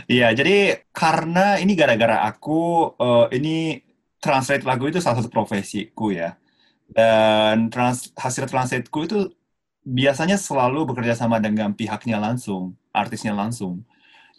[0.09, 3.77] Iya, jadi karena ini gara-gara aku uh, ini
[4.17, 6.35] translate lagu itu salah satu profesiku ya.
[6.89, 9.17] Dan trans, hasil translateku itu
[9.85, 13.85] biasanya selalu bekerja sama dengan pihaknya langsung, artisnya langsung.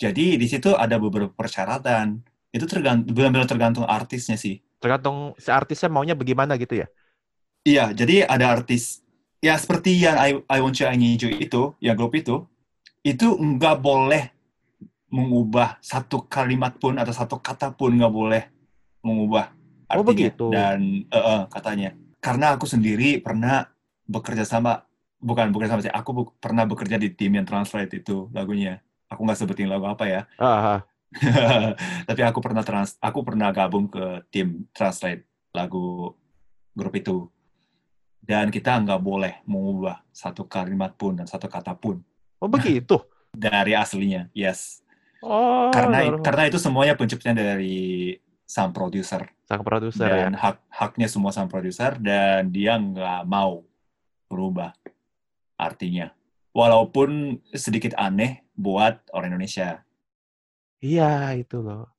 [0.00, 2.18] Jadi di situ ada beberapa persyaratan.
[2.50, 6.88] Itu tergantung benar-benar tergantung artisnya sih tergantung si artisnya maunya bagaimana gitu ya
[7.62, 9.04] iya jadi ada artis
[9.40, 12.44] ya seperti yang I, I Want You I Need You itu ya grup itu
[13.00, 14.28] itu nggak boleh
[15.10, 18.42] mengubah satu kalimat pun atau satu kata pun nggak boleh
[19.02, 20.00] mengubah oh, artinya.
[20.00, 20.46] oh, begitu.
[20.54, 20.78] dan
[21.10, 21.90] uh, uh, katanya.
[22.20, 23.66] Karena aku sendiri pernah
[24.06, 24.84] bekerja sama
[25.20, 28.78] bukan bekerja sama sih aku bu pernah bekerja di tim yang translate itu lagunya.
[29.10, 30.22] Aku nggak sebutin lagu apa ya.
[30.38, 30.78] Uh,
[32.08, 36.14] Tapi aku pernah trans, aku pernah gabung ke tim translate lagu
[36.76, 37.26] grup itu.
[38.30, 41.98] Dan kita nggak boleh mengubah satu kalimat pun dan satu kata pun.
[42.38, 43.02] Oh begitu?
[43.34, 44.86] dari aslinya, yes.
[45.18, 45.74] Oh.
[45.74, 48.14] Karena karena itu semuanya penciptaan dari
[48.46, 49.26] sang produser.
[49.50, 50.38] Sang produser dan ya.
[50.38, 53.66] hak haknya semua sang produser dan dia nggak mau
[54.30, 54.70] berubah
[55.58, 56.14] artinya.
[56.54, 59.82] Walaupun sedikit aneh buat orang Indonesia
[60.80, 61.92] Iya, itu loh.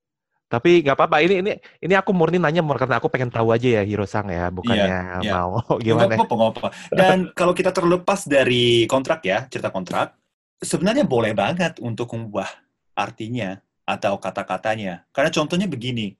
[0.51, 1.23] Tapi nggak apa-apa.
[1.23, 4.51] Ini ini ini aku murni nanya karena aku pengen tahu aja ya Hiro Sang ya,
[4.51, 5.47] bukannya iya, iya.
[5.47, 6.19] mau gimana.
[6.19, 6.67] Nggak apa-apa.
[6.91, 10.11] Dan kalau kita terlepas dari kontrak ya, cerita kontrak,
[10.59, 12.51] sebenarnya boleh banget untuk mengubah
[12.99, 15.07] artinya atau kata-katanya.
[15.15, 16.19] Karena contohnya begini,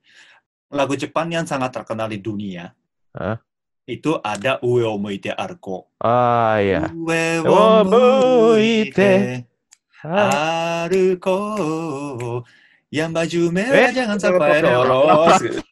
[0.71, 2.71] lagu Jepang yang sangat terkenal di dunia,
[3.11, 3.35] huh?
[3.83, 5.91] itu ada Ue o Muite Arko.
[5.99, 6.87] Ah iya.
[6.87, 9.43] Ue o Muite
[10.07, 11.51] Arko
[12.91, 15.39] yang baju merah eh, jangan sampai lolos.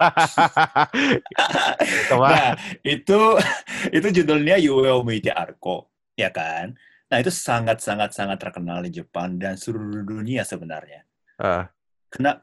[2.16, 3.20] nah, itu
[3.98, 6.80] itu judulnya Yueo Meite Arko, ya kan?
[7.12, 11.04] Nah, itu sangat-sangat sangat terkenal di Jepang dan seluruh dunia sebenarnya.
[11.40, 11.64] Uh.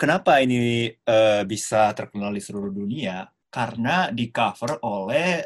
[0.00, 3.24] kenapa ini uh, bisa terkenal di seluruh dunia?
[3.48, 5.40] Karena di cover oleh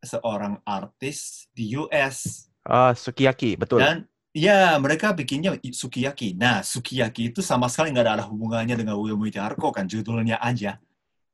[0.00, 2.48] seorang artis di US.
[2.64, 3.84] Uh, Sukiyaki, betul.
[3.84, 6.38] Dan Iya, mereka bikinnya sukiyaki.
[6.38, 10.78] Nah, sukiyaki itu sama sekali nggak ada hubungannya dengan Uyomuite Arko kan, judulnya aja.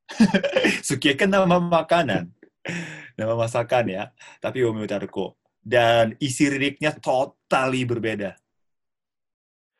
[0.88, 2.32] sukiyaki kan nama makanan,
[3.20, 4.04] nama masakan ya.
[4.40, 5.36] Tapi Uyomuite Arko.
[5.60, 8.32] Dan isi liriknya totally berbeda.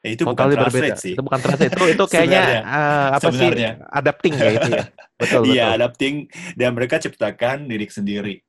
[0.05, 0.95] Ya, itu totally bukan berbeda.
[1.01, 1.15] sih.
[1.17, 1.73] Itu bukan translate.
[1.73, 3.71] Itu, itu kayaknya uh, apa Sebenarnya.
[3.81, 3.91] sih?
[3.97, 4.85] Adapting ya itu ya.
[5.23, 6.15] Betul, Iya, adapting.
[6.53, 8.45] Dan mereka ciptakan lirik sendiri.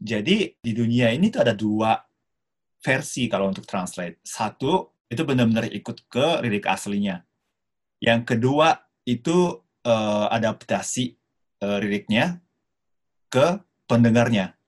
[0.00, 2.05] Jadi di dunia ini tuh ada dua
[2.80, 4.20] versi kalau untuk translate.
[4.22, 7.22] Satu, itu benar-benar ikut ke lirik aslinya.
[8.02, 11.14] Yang kedua, itu uh, adaptasi
[11.62, 12.42] uh, liriknya
[13.30, 14.58] ke pendengarnya.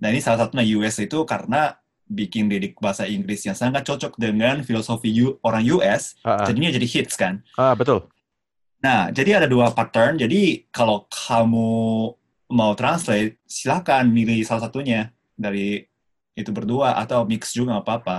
[0.00, 4.60] Nah ini salah satunya US itu karena bikin lirik bahasa Inggris yang sangat cocok dengan
[4.60, 6.46] filosofi U, orang US, uh -uh.
[6.48, 7.40] jadinya jadi hits kan.
[7.56, 8.08] Uh, betul.
[8.84, 10.20] Nah, jadi ada dua pattern.
[10.20, 11.72] Jadi kalau kamu
[12.52, 15.80] mau translate, silakan milih salah satunya dari
[16.34, 18.18] itu berdua atau mix juga nggak apa-apa.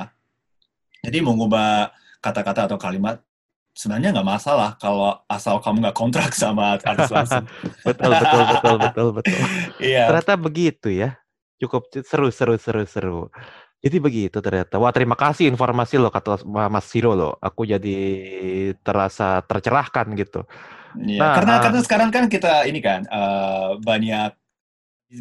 [1.04, 1.92] Jadi mau ngubah
[2.24, 3.22] kata-kata atau kalimat
[3.76, 7.46] sebenarnya nggak masalah kalau asal kamu nggak kontrak sama artis langsung.
[7.84, 9.40] betul betul betul betul betul.
[9.84, 10.10] Iya.
[10.10, 11.20] Ternyata begitu ya.
[11.60, 13.22] Cukup seru seru seru seru.
[13.84, 14.82] Jadi begitu ternyata.
[14.82, 17.38] Wah terima kasih informasi lo kata Mas Siro lo.
[17.38, 17.96] Aku jadi
[18.82, 20.42] terasa tercerahkan gitu.
[20.96, 24.32] Iya, nah, karena karena sekarang kan kita ini kan uh, banyak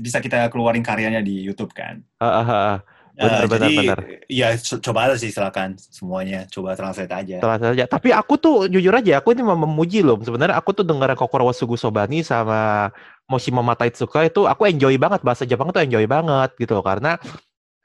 [0.01, 2.03] bisa kita keluarin karyanya di YouTube kan.
[2.19, 2.77] Uh, uh, uh.
[3.15, 3.99] Benar, uh, benar, jadi, benar.
[4.27, 7.37] Ya coba aja sih silakan semuanya coba translate aja.
[7.39, 7.85] Translate aja.
[7.87, 10.19] Tapi aku tuh jujur aja aku ini memuji loh.
[10.19, 12.91] Sebenarnya aku tuh dengar Kokoro Wasugu Sobani sama
[13.31, 16.83] Moshima Mataitsuka itu aku enjoy banget bahasa Jepang tuh enjoy banget gitu loh.
[16.83, 17.15] karena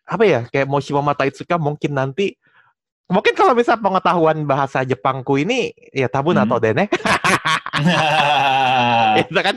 [0.09, 2.38] apa ya kayak Moshima Mataitsuka mungkin nanti
[3.09, 6.45] mungkin kalau bisa pengetahuan bahasa Jepangku ini ya tabun Hmm.
[6.45, 6.85] atau dene
[9.21, 9.55] itu kan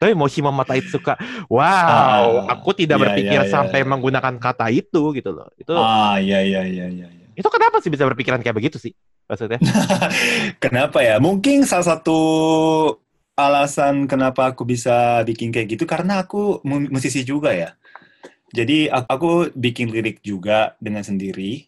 [0.00, 1.14] tapi Moshima Mata Itsuka
[1.46, 3.88] wow Ah, aku tidak iya, berpikir iya, iya, sampai iya.
[3.88, 7.06] menggunakan kata itu gitu loh itu ah, iya, iya, iya, iya.
[7.12, 7.26] iya.
[7.36, 9.56] itu kenapa sih bisa berpikiran kayak begitu sih maksudnya
[10.64, 11.16] Kenapa ya?
[11.16, 12.18] Mungkin salah satu
[13.34, 17.74] alasan kenapa aku bisa bikin kayak gitu karena aku mu- musisi juga ya.
[18.54, 21.66] Jadi aku, aku bikin lirik juga dengan sendiri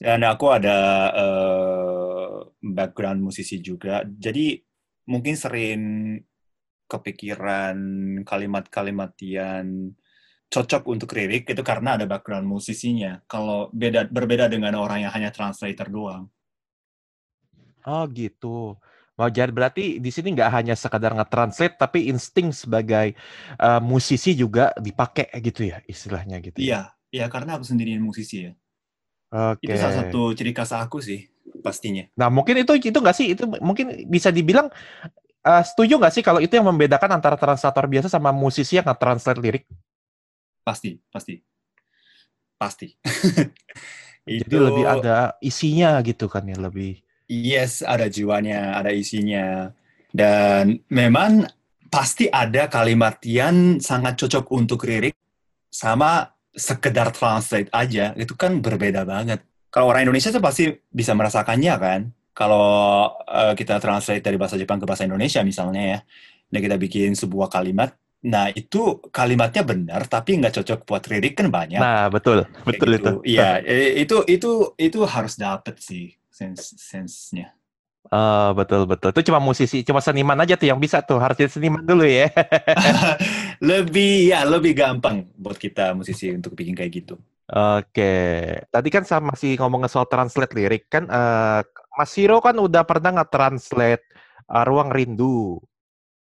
[0.00, 0.76] dan aku ada
[1.22, 2.36] eh,
[2.76, 4.02] background musisi juga.
[4.08, 4.56] Jadi
[5.12, 5.80] mungkin sering
[6.90, 7.76] kepikiran
[8.26, 9.94] kalimat-kalimat yang
[10.50, 13.22] cocok untuk lirik itu karena ada background musisinya.
[13.30, 16.24] Kalau beda berbeda dengan orang yang hanya translator doang.
[17.88, 18.76] oh gitu
[19.20, 23.12] Mau jadi berarti di sini nggak hanya sekadar nge-translate tapi insting sebagai
[23.60, 26.56] eh, musisi juga dipakai gitu ya istilahnya gitu.
[26.56, 26.64] ya.
[26.64, 26.80] Iya,
[27.12, 28.52] iya karena aku sendiri musisi ya.
[29.30, 29.62] Oke.
[29.62, 31.30] Itu salah satu ciri khas aku sih,
[31.62, 32.02] pastinya.
[32.18, 34.66] Nah mungkin itu itu nggak sih itu mungkin bisa dibilang
[35.46, 39.38] eh, setuju nggak sih kalau itu yang membedakan antara translator biasa sama musisi yang nge-translate
[39.38, 39.64] lirik?
[40.66, 41.38] Pasti, pasti.
[42.58, 42.88] Pasti.
[44.28, 47.00] Jadi Itu, lebih ada isinya gitu kan ya lebih.
[47.30, 49.72] yes, ada jiwanya, ada isinya.
[50.10, 51.46] Dan memang
[51.90, 55.14] pasti ada kalimat yang sangat cocok untuk lirik
[55.70, 58.12] sama sekedar translate aja.
[58.18, 59.42] Itu kan berbeda banget.
[59.70, 62.00] Kalau orang Indonesia tuh pasti bisa merasakannya kan.
[62.34, 65.98] Kalau eh, kita translate dari bahasa Jepang ke bahasa Indonesia misalnya ya,
[66.50, 67.94] dan kita bikin sebuah kalimat,
[68.26, 71.78] nah itu kalimatnya benar tapi nggak cocok buat lirik kan banyak.
[71.78, 72.98] Nah betul Kayak betul gitu.
[72.98, 73.12] itu.
[73.36, 77.52] Iya, eh, itu itu itu harus dapet sih sense sense-nya.
[78.10, 79.14] Eh, betul betul.
[79.14, 82.26] Itu cuma musisi, cuma seniman aja tuh yang bisa tuh harus jadi seniman dulu ya.
[83.70, 87.14] lebih ya lebih gampang buat kita musisi untuk bikin kayak gitu.
[87.50, 88.14] Oke,
[88.70, 91.62] tadi kan sama masih ngomongin soal translate lirik kan, eh,
[91.98, 94.06] Mas Hiro kan udah pernah nge-translate
[94.46, 95.62] eh, Ruang Rindu.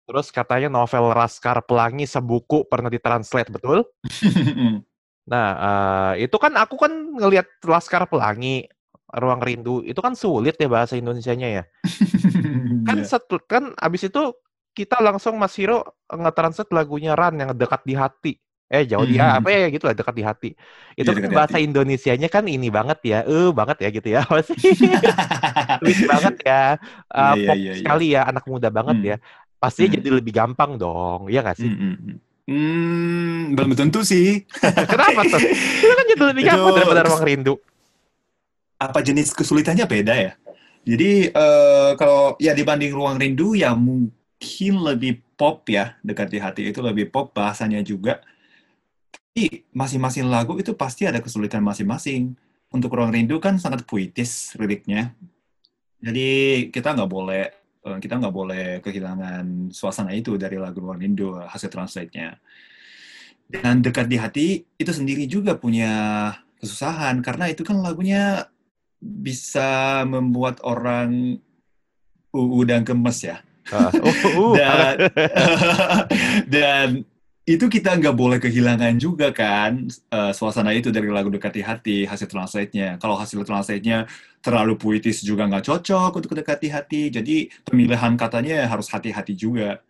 [0.04, 3.84] Terus katanya novel Laskar Pelangi sebuku pernah ditranslate, betul?
[5.24, 8.68] Nah, eh, itu kan aku kan ngelihat Laskar Pelangi,
[9.14, 11.64] Ruang Rindu, itu kan sulit ya bahasa Indonesianya ya.
[12.88, 13.08] Kan Iya.
[13.08, 14.22] setel- kan abis itu
[14.74, 18.34] kita langsung Mas Hiro nge-translate lagunya Ran yang dekat di hati.
[18.74, 19.38] Eh jauh Hmm.
[19.38, 20.50] apa ya gitu lah dekat di hati.
[20.98, 21.66] Itu Iya, kan bahasa hati.
[21.70, 24.20] Indonesianya kan ini banget ya, eh banget ya gitu ya.
[24.26, 24.58] Apa sih?
[25.80, 26.62] Sweet banget ya.
[27.14, 27.76] Eh, Iya, iya, pop iya, iya.
[27.78, 29.10] sekali ya, anak muda banget Hmm.
[29.14, 29.16] ya.
[29.62, 29.98] Pastinya Hmm.
[30.02, 31.70] jadi lebih gampang dong, iya nggak sih?
[31.72, 32.18] Hmm, hmm, hmm.
[32.44, 34.44] Hmm, belum tentu sih.
[34.60, 35.40] Kenapa tuh?
[35.40, 37.56] Itu kan jadi lebih gampang daripada Ruang Rindu.
[38.84, 40.34] Apa jenis kesulitannya beda ya?
[40.84, 46.62] Jadi eh, kalau ya dibanding Ruang Rindu ya mungkin lebih pop ya, dekat di hati
[46.68, 48.20] itu lebih pop bahasanya juga.
[49.08, 52.36] Tapi masing-masing lagu itu pasti ada kesulitan masing-masing.
[52.74, 55.16] Untuk Ruang Rindu kan sangat puitis liriknya.
[56.04, 57.44] Jadi kita nggak boleh
[57.88, 62.36] eh, kita nggak boleh kehilangan suasana itu dari lagu Ruang Rindu hasil translate-nya.
[63.48, 65.92] Dan dekat di hati itu sendiri juga punya
[66.64, 68.48] kesusahan karena itu kan lagunya
[69.04, 71.36] bisa membuat orang
[72.32, 73.44] uu dan gemes ya.
[73.72, 74.96] Ah, uh, uh, Dan
[76.56, 76.88] dan
[77.44, 82.32] itu kita nggak boleh kehilangan juga kan eh, suasana itu dari lagu Dekati Hati hasil
[82.32, 82.96] translate-nya.
[83.04, 84.08] Kalau hasil translate-nya
[84.40, 87.12] terlalu puitis juga nggak cocok untuk Dekati Hati.
[87.12, 89.84] Jadi pemilihan katanya harus hati-hati juga.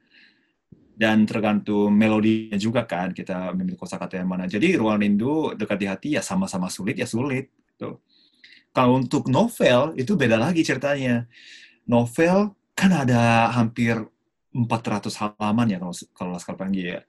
[0.94, 4.46] Dan tergantung melodinya juga kan kita memilih kosakata yang mana.
[4.50, 7.54] Jadi Ruang Rindu Dekati Hati ya sama-sama sulit ya sulit.
[7.74, 8.02] Gitu.
[8.74, 11.30] Kalau untuk novel itu beda lagi ceritanya.
[11.86, 14.02] Novel kan ada hampir
[14.54, 17.00] 400 halaman ya kalau kalau Laskar Pelangi ya.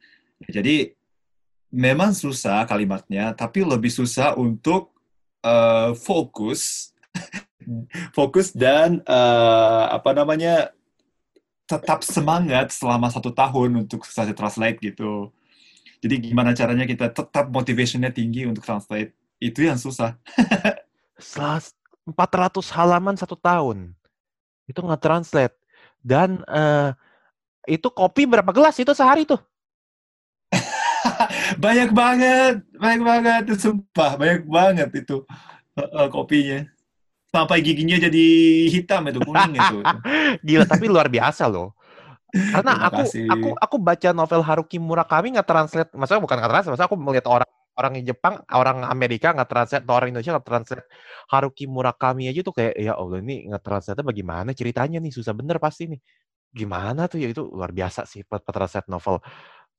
[0.44, 0.92] Ya, Jadi
[1.72, 4.92] memang susah kalimatnya, tapi lebih susah untuk
[5.40, 6.92] eh, fokus,
[8.16, 10.68] fokus dan eh, apa namanya
[11.64, 15.32] tetap semangat selama satu tahun untuk selesai translate gitu.
[16.04, 20.20] Jadi gimana caranya kita tetap motivationnya tinggi untuk translate itu yang susah.
[21.18, 21.62] Setelah
[22.04, 23.96] 400 halaman satu tahun.
[24.68, 25.56] Itu nge-translate.
[26.04, 26.92] Dan eh,
[27.64, 29.40] itu kopi berapa gelas itu sehari tuh?
[31.64, 35.24] banyak banget, banyak banget, sumpah, banyak banget itu
[35.80, 36.60] eh, eh, kopinya.
[37.34, 38.26] Sampai giginya jadi
[38.70, 39.78] hitam itu kuning itu.
[40.46, 41.74] Gila, tapi luar biasa loh.
[42.34, 47.26] Karena aku aku aku baca novel Haruki Murakami nge-translate, maksudnya bukan nge-translate, maksudnya aku melihat
[47.30, 47.48] orang
[47.78, 50.86] orang Jepang, orang Amerika nge-translate, atau orang Indonesia nge-translate
[51.32, 55.90] Haruki Murakami aja tuh kayak ya Allah ini nge-translate bagaimana ceritanya nih susah bener pasti
[55.90, 56.00] nih.
[56.54, 59.18] Gimana tuh ya itu luar biasa sih translate novel.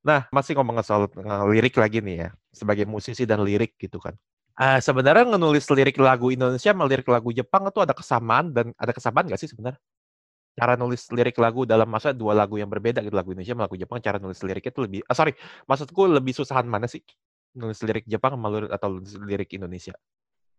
[0.05, 1.09] Nah, masih ngomong soal
[1.49, 4.13] lirik lagi nih ya, sebagai musisi dan lirik gitu kan.
[4.55, 8.91] Ah, sebenarnya ngenulis lirik lagu Indonesia sama lirik lagu Jepang itu ada kesamaan dan ada
[8.95, 9.81] kesamaan nggak sih sebenarnya?
[10.55, 13.75] Cara nulis lirik lagu dalam masa dua lagu yang berbeda gitu lagu Indonesia sama lagu
[13.75, 15.35] Jepang cara nulis liriknya itu lebih ah sorry
[15.67, 17.03] maksudku lebih susahan mana sih
[17.55, 19.95] nulis lirik Jepang sama lirik atau lirik Indonesia?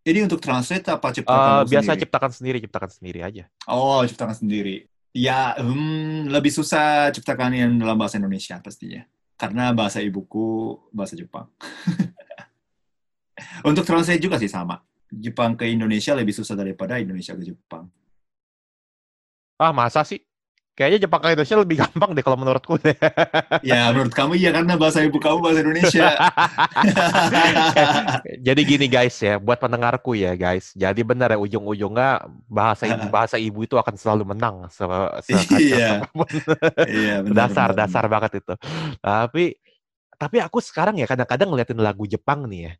[0.07, 2.01] Jadi untuk translate apa ciptakan kamu biasa sendiri?
[2.01, 3.43] ciptakan sendiri ciptakan sendiri aja.
[3.67, 4.87] Oh, ciptakan sendiri.
[5.11, 9.03] Ya, hmm, lebih susah ciptakan yang dalam bahasa Indonesia pastinya.
[9.37, 11.51] Karena bahasa ibuku bahasa Jepang.
[13.69, 14.81] Untuk translate juga sih sama.
[15.07, 17.87] Jepang ke Indonesia lebih susah daripada Indonesia ke Jepang.
[19.57, 20.21] Ah masa sih?
[20.77, 22.93] Kayaknya Jepang ke Indonesia lebih gampang deh kalau menurutku deh.
[23.65, 26.05] Ya, menurut kamu iya karena bahasa ibu kamu bahasa Indonesia.
[28.45, 30.77] Jadi gini guys ya, buat pendengarku ya guys.
[30.77, 34.85] Jadi benar ya ujung-ujungnya bahasa ibu bahasa ibu itu akan selalu menang se
[35.25, 36.05] sekacau Iya.
[36.85, 37.49] Iya, benar.
[37.49, 38.53] dasar benar, dasar banget itu.
[39.01, 39.57] Tapi
[40.13, 42.73] tapi aku sekarang ya kadang-kadang ngeliatin lagu Jepang nih ya.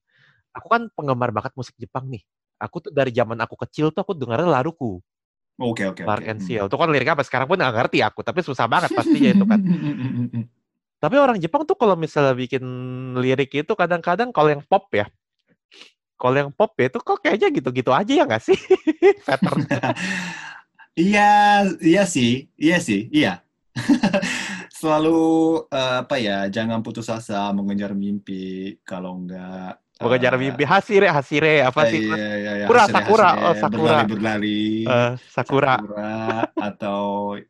[0.53, 2.21] Aku kan penggemar banget musik Jepang nih.
[2.61, 5.01] Aku tuh dari zaman aku kecil tuh aku dengarnya Laruku,
[5.57, 6.09] Oke, oke, oke.
[6.09, 6.45] Lark and Hmm.
[6.45, 6.65] Seal.
[6.69, 9.59] Itu kan liriknya apa sekarang pun nggak ngerti aku, tapi susah banget pastinya itu kan.
[10.97, 12.65] Tapi orang Jepang tuh kalau misalnya bikin
[13.21, 15.05] lirik itu kadang-kadang kalau yang pop ya,
[16.17, 18.57] kalau yang pop ya itu kok kayaknya gitu-gitu aja ya nggak sih?
[19.27, 19.61] Pattern.
[20.97, 23.45] Iya, iya sih, iya sih, iya.
[24.73, 25.21] Selalu
[25.69, 31.65] eh, apa ya, jangan putus asa mengejar mimpi kalau enggak Mengejar eh, mimpi Hasire, Hasire
[31.65, 32.05] apa sih?
[32.05, 33.81] Iya, iya, iya, Sakura, hasilnya- Sakura, hasilnya oh, Sakura.
[34.05, 34.61] Berlari-berlari.
[34.85, 35.73] Eh, Sakura.
[35.81, 36.13] Sakura,
[36.53, 37.01] atau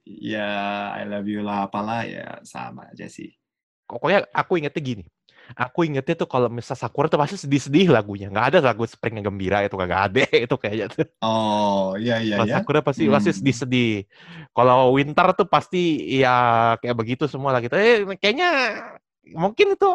[0.06, 0.50] ya
[0.96, 3.36] I love you lah apalah ya sama aja sih.
[3.84, 5.06] Pokoknya aku ingetnya gini.
[5.56, 8.28] Aku ingetnya tuh kalau misal Sakura tuh pasti sedih-sedih lagunya.
[8.28, 11.08] Nggak ada lagu spring yang gembira itu kagak ada itu kayaknya tuh.
[11.24, 12.56] Oh, iya iya Kalau ya.
[12.60, 13.38] Sakura pasti pasti Hmm.
[13.40, 13.94] sedih-sedih.
[14.52, 15.84] Kalau winter tuh pasti
[16.20, 16.36] ya
[16.80, 17.76] kayak begitu semua lah gitu.
[17.76, 18.50] Eh kayaknya
[19.36, 19.90] mungkin itu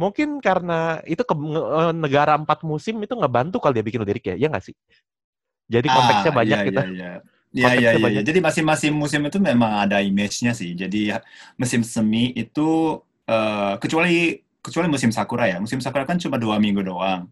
[0.00, 4.24] mungkin karena itu ke eh, negara empat musim itu nggak bantu kalau dia bikin lirik
[4.32, 4.74] ya, ya nggak sih?
[5.74, 6.70] Jadi konteksnya Ah, banyak iya, gitu.
[6.70, 7.06] Iya, iya.
[7.56, 8.22] Iya, iya, iya, banyak.
[8.22, 8.22] iya.
[8.28, 10.70] Jadi masing-masing musim itu memang ada image-nya sih.
[10.82, 10.96] Jadi
[11.60, 12.60] musim semi itu
[13.28, 14.10] eh, kecuali
[14.64, 15.56] kecuali musim sakura ya.
[15.64, 17.22] Musim sakura kan cuma dua minggu doang.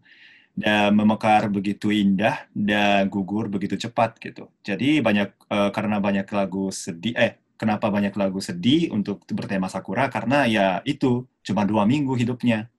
[0.63, 4.41] Dan memekar begitu indah dan gugur begitu cepat gitu.
[4.67, 7.31] Jadi banyak eh, karena banyak lagu sedih eh
[7.61, 12.73] kenapa banyak lagu sedih untuk bertema sakura karena ya itu cuma dua minggu hidupnya.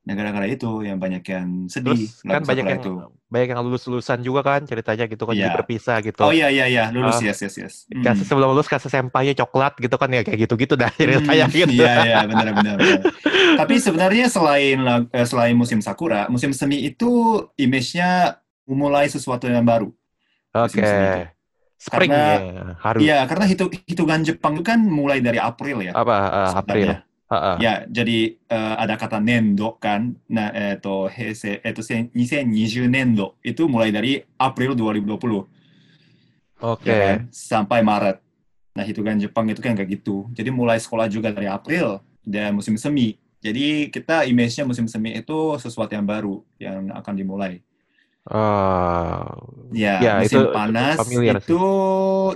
[0.00, 2.92] Nah, gara-gara itu yang banyak yang sedih Terus kan banyak yang itu.
[3.30, 5.56] banyak yang lulus-lulusan juga kan ceritanya gitu kan jadi Iya.
[5.60, 6.18] berpisah gitu.
[6.18, 7.74] Oh iya iya iya, lulus Ah, yes yes yes.
[7.86, 8.02] Hmm.
[8.02, 11.70] Kasih sebelum lulus kasih senpainya coklat gitu kan ya kayak gitu-gitu dah ceritanya Hmm, gitu.
[11.78, 12.74] Iya iya benar benar.
[12.80, 13.02] benar.
[13.54, 14.78] Tapi sebenarnya selain
[15.12, 17.10] eh, selain musim sakura, musim semi itu
[17.54, 19.92] image-nya memulai sesuatu yang baru.
[20.50, 20.80] Oke.
[20.80, 21.39] itu.
[21.80, 23.00] Spring Karena- ya, harus.
[23.00, 25.96] Iya, karena hitu- hitungan Jepang itu kan mulai dari April ya.
[25.96, 26.84] Apa eh, April.
[26.92, 26.98] sebenarnya.
[27.30, 27.56] Heeh.
[27.62, 30.12] Ya, jadi eh, ada kata nendo kan.
[30.28, 35.46] Nah, eto heisei eto sen- 2020 nendo itu mulai dari April 2020
[36.60, 36.90] Oke.
[36.90, 37.18] ya kan?
[37.32, 38.20] Sampai Maret.
[38.76, 40.28] Nah, hitungan Jepang itu kan kayak gitu.
[40.36, 43.16] Jadi mulai sekolah juga dari April dan musim semi.
[43.40, 47.64] Jadi kita image-nya musim semi itu sesuatu yang baru yang akan dimulai.
[48.30, 49.26] Oh,
[49.70, 51.50] Ya, Ya, musim itu- itu panas familiar sih.
[51.50, 51.62] itu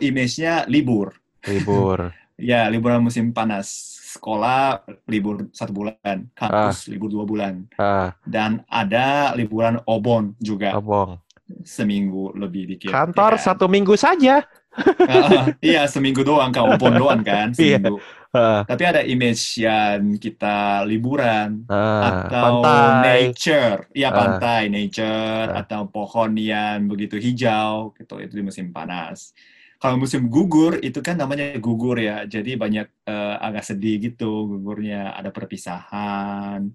[0.02, 1.14] image-nya libur.
[1.46, 1.98] libur.
[2.34, 3.70] Ya, liburan musim panas.
[4.14, 7.66] Sekolah libur satu bulan, kampus libur dua bulan.
[7.74, 11.18] Ah, Dan ada liburan obon juga obong.
[11.62, 12.90] seminggu lebih dikit.
[12.90, 13.42] ya Kantor kan?
[13.42, 14.42] satu minggu saja.
[15.00, 17.86] Ah, iya, seminggu doang, kan obon doang kan, Iya.
[18.34, 23.30] Tapi ada image yang kita liburan ah, atau pantai.
[23.30, 25.62] nature, ya pantai, nature Ah.
[25.62, 28.18] atau pohon yang begitu hijau, gitu.
[28.18, 29.30] Itu di musim panas.
[29.78, 35.12] Kalau musim gugur itu kan namanya gugur ya, jadi banyak eh, agak sedih gitu gugurnya,
[35.12, 36.72] ada perpisahan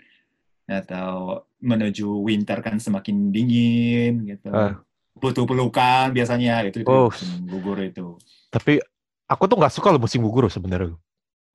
[0.64, 4.48] atau menuju winter kan semakin dingin gitu.
[4.54, 4.78] Ah.
[5.20, 7.10] Butuh pelukan biasanya itu, itu Oh.
[7.12, 8.16] musim gugur itu.
[8.48, 8.80] Tapi
[9.28, 10.96] aku tuh nggak suka loh musim gugur sebenarnya.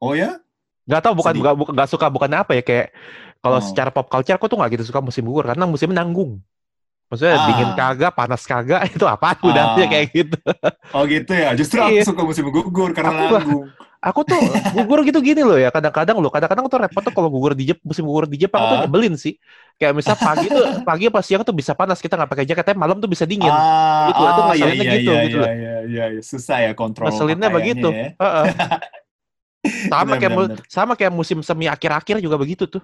[0.05, 0.37] Oh ya?
[0.85, 1.57] Nggak tahu bukan Sedih.
[1.57, 2.93] bukan nggak suka bukan apa ya kayak
[3.41, 3.65] kalau Oh.
[3.65, 6.45] secara pop culture aku tuh nggak gitu suka musim gugur karena musimnya nanggung.
[7.09, 7.45] Maksudnya Ah.
[7.49, 9.89] dingin kagak, panas kagak itu apa udah Ah.
[9.89, 10.37] kayak gitu.
[10.93, 11.57] Oh gitu ya.
[11.57, 12.03] Justru aku Iya.
[12.05, 13.65] suka musim gugur karena Aku nanggung.
[14.05, 14.37] Aku tuh
[14.77, 17.81] gugur gitu gini loh ya kadang-kadang loh kadang-kadang tuh repot tuh kalau gugur di Jep,
[17.81, 18.81] musim gugur di Jepang tuh Ah.
[18.85, 19.41] nyebelin sih.
[19.81, 22.77] Kayak misal pagi tuh pagi pas siang tuh bisa panas kita nggak pakai jaket, tapi
[22.77, 23.49] malam tuh bisa dingin.
[23.49, 25.49] Ah, Gitu, itu ah, iya, ngeselinnya iya, gitu, iya, gitu iya, loh.
[25.49, 26.21] iya, iya, iya.
[26.21, 27.89] Susah ya kontrol pakaiannya begitu.
[27.89, 28.13] ya.
[28.13, 28.45] Heeh.
[29.95, 30.67] Sama Benar, kayak benar, mu- benar.
[30.67, 32.83] sama kayak musim semi akhir-akhir juga begitu tuh.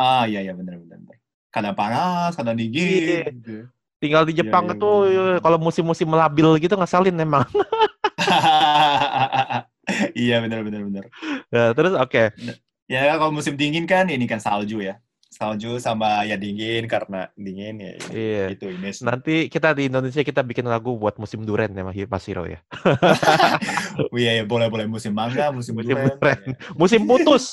[0.00, 1.16] Ah, iya, iya, benar, benar.
[1.52, 2.64] Kadang panas, kadang Iya.
[2.72, 3.34] dingin.
[3.44, 3.56] gitu.
[4.00, 5.40] Tinggal di Iya, Jepang iya, itu benar.
[5.44, 7.44] kalau musim-musim labil gitu ngeselin memang.
[10.14, 11.04] Iya, benar, benar, benar.
[11.50, 12.22] Nah, terus oke.
[12.86, 15.02] Ya, kalau musim dingin kan ini kan salju ya.
[15.40, 17.96] Salju sama ya dingin karena dingin ya.
[18.12, 18.44] Iya.
[18.52, 19.00] Itu image.
[19.00, 22.60] Nanti kita di Indonesia kita bikin lagu buat musim duren ya Mas Hiro ya.
[24.10, 26.16] Iya, iya, boleh boleh musim mangga, musim, Musim durian.
[26.20, 26.40] duren.
[26.76, 27.44] Musim putus.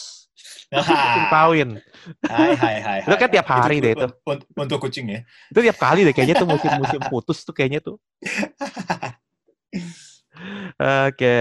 [0.67, 1.79] musim kawin.
[2.27, 2.99] Hai hai hai.
[3.07, 4.03] Itu kan tiap hari deh itu.
[4.03, 5.23] Untuk, untuk kucing ya.
[5.47, 7.95] Itu tiap kali deh kayaknya tuh musim-musim putus tuh kayaknya tuh.
[11.07, 11.39] Oke.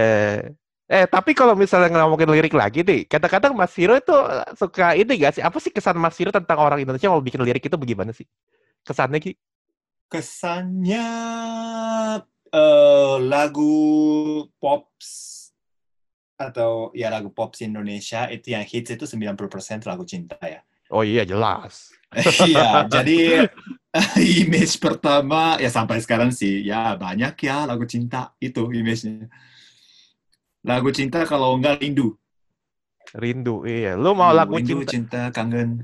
[0.87, 4.15] Eh, tapi kalau misalnya ngomongin lirik lagi nih, kadang-kadang Mas Hiro itu
[4.55, 5.43] suka ini gak sih?
[5.43, 8.23] Apa sih kesan Mas Hiro tentang orang Indonesia kalau bikin lirik itu bagaimana sih?
[8.87, 9.35] Kesannya Ki?
[10.07, 11.07] Kesannya
[12.55, 13.75] eh, lagu
[14.63, 15.35] pops
[16.39, 20.63] atau ya lagu pops Indonesia itu yang hits itu 90% lagu cinta ya.
[20.87, 21.91] Oh iya jelas.
[22.47, 23.51] Iya, jadi
[24.47, 29.27] image pertama ya sampai sekarang sih ya banyak ya lagu cinta itu image-nya.
[30.67, 32.13] Lagu cinta kalau enggak rindu.
[33.15, 33.95] Rindu, iya.
[33.95, 35.79] Lu mau lagu rindu, cinta, cinta, kangen.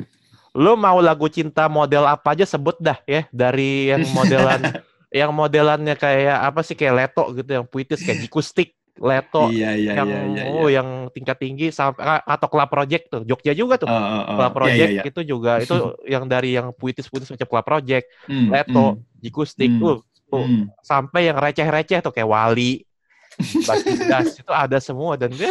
[0.54, 4.62] lu mau lagu cinta model apa aja sebut dah ya dari yang modelan
[5.10, 9.92] yang modelannya kayak apa sih kayak Leto gitu yang puitis kayak Jikustik, Leto Iya, iya,
[9.98, 10.44] yang iya, iya.
[10.54, 10.78] oh iya.
[10.82, 13.22] yang tingkat tinggi sampai atau Club Project tuh.
[13.26, 13.90] Jogja juga tuh.
[13.90, 15.10] Uh, uh, uh, Club iya, Project iya, iya.
[15.10, 15.76] itu juga itu
[16.14, 18.86] yang dari yang puitis-puitis macam Club Project, Hmm, Leto,
[19.26, 19.82] Jikustik, Hmm.
[19.82, 19.98] tuh
[20.30, 20.66] tuh, hmm.
[20.86, 22.86] sampai yang receh-receh tuh kayak Wali,
[23.40, 25.50] Bagindas itu ada semua dan Iya,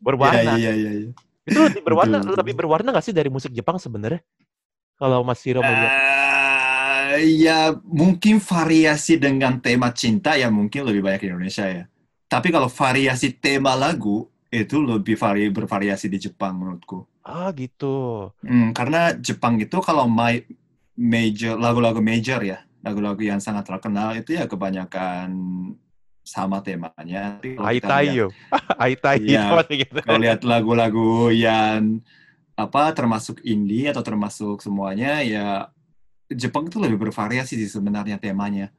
[0.00, 0.52] berwarna.
[0.56, 1.10] iya, iya, iya.
[1.46, 4.20] Itu lebih berwarna Betul, lebih berwarna nggak sih dari musik Jepang sebenarnya?
[4.96, 5.92] Kalau Mas Hiro melihat.
[7.16, 11.84] Eh, ya mungkin variasi dengan tema cinta ya mungkin lebih banyak di Indonesia ya.
[12.26, 17.06] Tapi kalau variasi tema lagu itu lebih vari bervariasi di Jepang menurutku.
[17.22, 18.30] Ah gitu.
[18.42, 20.42] Hmm, karena Jepang itu kalau ma-
[20.96, 25.28] major lagu-lagu major ya, lagu-lagu yang sangat terkenal itu ya kebanyakan
[26.26, 27.38] sama temanya.
[27.62, 28.34] Aitayo.
[28.74, 29.62] Aitayo Iya.
[29.86, 29.98] gitu.
[30.02, 32.02] kalau lihat lagu-lagu yang
[32.58, 35.68] apa termasuk indie atau termasuk semuanya ya
[36.26, 38.74] Jepang itu lebih bervariasi sih sebenarnya temanya.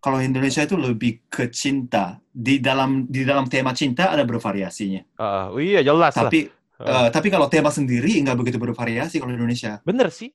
[0.00, 2.16] Kalau Indonesia itu lebih ke cinta.
[2.32, 5.04] Di dalam di dalam tema cinta ada bervariasinya.
[5.20, 6.32] Oh iya jelas lah.
[6.32, 6.48] Tapi
[6.82, 7.06] Ah.
[7.06, 9.78] eh, tapi kalau tema sendiri nggak begitu bervariasi kalau Indonesia.
[9.86, 10.32] Bener sih.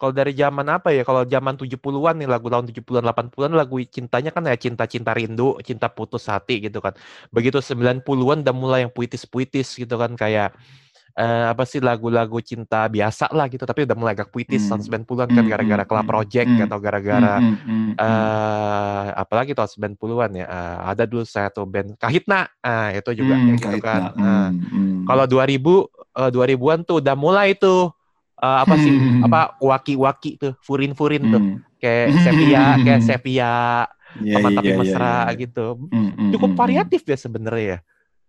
[0.00, 1.04] Kalau dari zaman apa ya?
[1.04, 5.92] Kalau zaman 70-an nih lagu tahun 70-an 80-an lagu cintanya kan ya cinta-cinta rindu, cinta
[5.92, 6.96] putus hati gitu kan.
[7.28, 10.56] Begitu 90-an udah mulai yang puitis-puitis gitu kan kayak
[11.12, 14.80] eh, apa sih lagu-lagu cinta biasa lah gitu tapi udah mulai agak puitis Hmm.
[14.80, 16.64] tahun 90-an kan Hmm, gara-gara hmm, Club hmm, Project hmm.
[16.70, 22.88] atau gara-gara Hmm, eh apalagi tahun 90-an ya eh, ada dulu satu band Kahitna ah
[22.94, 23.82] itu juga Hmm, gitu Kahitna.
[23.84, 25.04] kan hmm.
[25.04, 27.90] kalau 2000 eh, 2000-an tuh udah mulai tuh
[28.40, 29.20] eh, apa sih Hmm.
[29.22, 31.56] apa waki-waki tuh furin-furin tuh Hmm.
[31.76, 32.20] kayak Hmm.
[32.20, 33.52] sepia kayak sepia
[34.10, 35.38] teman iya, tapi iya, mesra iya.
[35.38, 36.58] gitu Hmm, hmm, cukup hmm, hmm.
[36.58, 37.80] variatif ya sebenarnya ya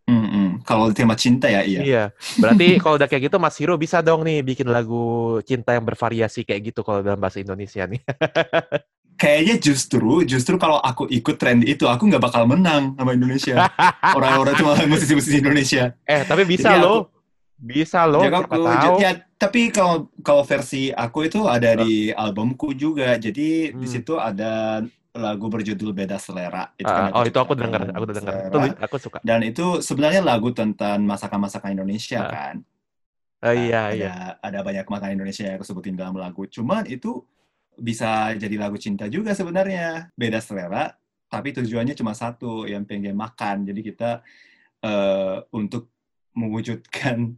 [0.02, 0.50] Hmm, hmm.
[0.62, 1.80] Kalau tema cinta ya iya.
[1.80, 2.04] Iya,
[2.36, 5.00] berarti kalau udah kayak gitu Mas Hiro bisa dong nih bikin lagu
[5.42, 8.02] cinta yang bervariasi kayak gitu kalau dalam bahasa Indonesia nih.
[9.14, 13.70] Kayaknya justru, justru kalau aku ikut tren itu, aku nggak bakal menang sama Indonesia.
[14.18, 15.94] Orang-orang cuma musisi-musisi Indonesia.
[16.04, 17.00] eh, tapi bisa Jadi aku- loh.
[17.62, 18.96] Bisa loh, siapa aku- tahu.
[18.98, 23.14] ya, tapi kalau kalau versi aku itu ada di albumku juga.
[23.16, 23.86] Jadi di Hmm.
[23.86, 24.82] situ ada
[25.14, 26.74] lagu berjudul Beda Selera.
[26.74, 28.34] Itu Ah, kan oh aku itu aku dengar, aku dengar.
[28.50, 29.18] Itu aku suka.
[29.22, 32.32] Dan itu sebenarnya lagu tentang masakan-masakan Indonesia Ah.
[32.32, 32.56] kan.
[33.42, 34.14] Oh, Nah, iya, ada, iya.
[34.38, 36.46] ada banyak makanan Indonesia yang aku sebutin dalam lagu.
[36.46, 37.22] Cuman itu
[37.74, 40.10] bisa jadi lagu cinta juga sebenarnya.
[40.14, 40.94] Beda selera,
[41.26, 43.66] tapi tujuannya cuma satu, yang pengen makan.
[43.66, 44.22] Jadi kita
[44.82, 45.94] eh, untuk
[46.34, 47.38] mewujudkan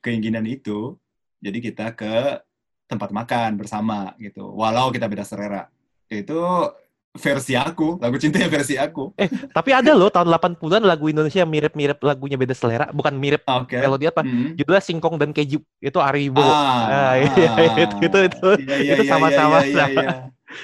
[0.00, 0.96] keinginan itu,
[1.38, 2.40] jadi kita ke
[2.88, 4.52] tempat makan bersama gitu.
[4.52, 5.68] Walau kita beda selera.
[6.08, 6.68] Itu
[7.12, 9.12] versi aku, lagu cinta yang versi aku.
[9.52, 13.76] Tapi ada loh tahun 80-an lagu Indonesia yang mirip-mirip lagunya beda selera, bukan mirip Oke.
[13.76, 14.24] melodi apa?
[14.24, 14.56] Mm.
[14.56, 15.60] Judulnya Singkong dan Keju.
[15.80, 16.40] Itu Aribo.
[16.40, 17.52] Ah, Ah, iya,
[17.84, 20.08] itu- itu- itu- Iya, iya, itu iya, sama-sama iya, iya, iya.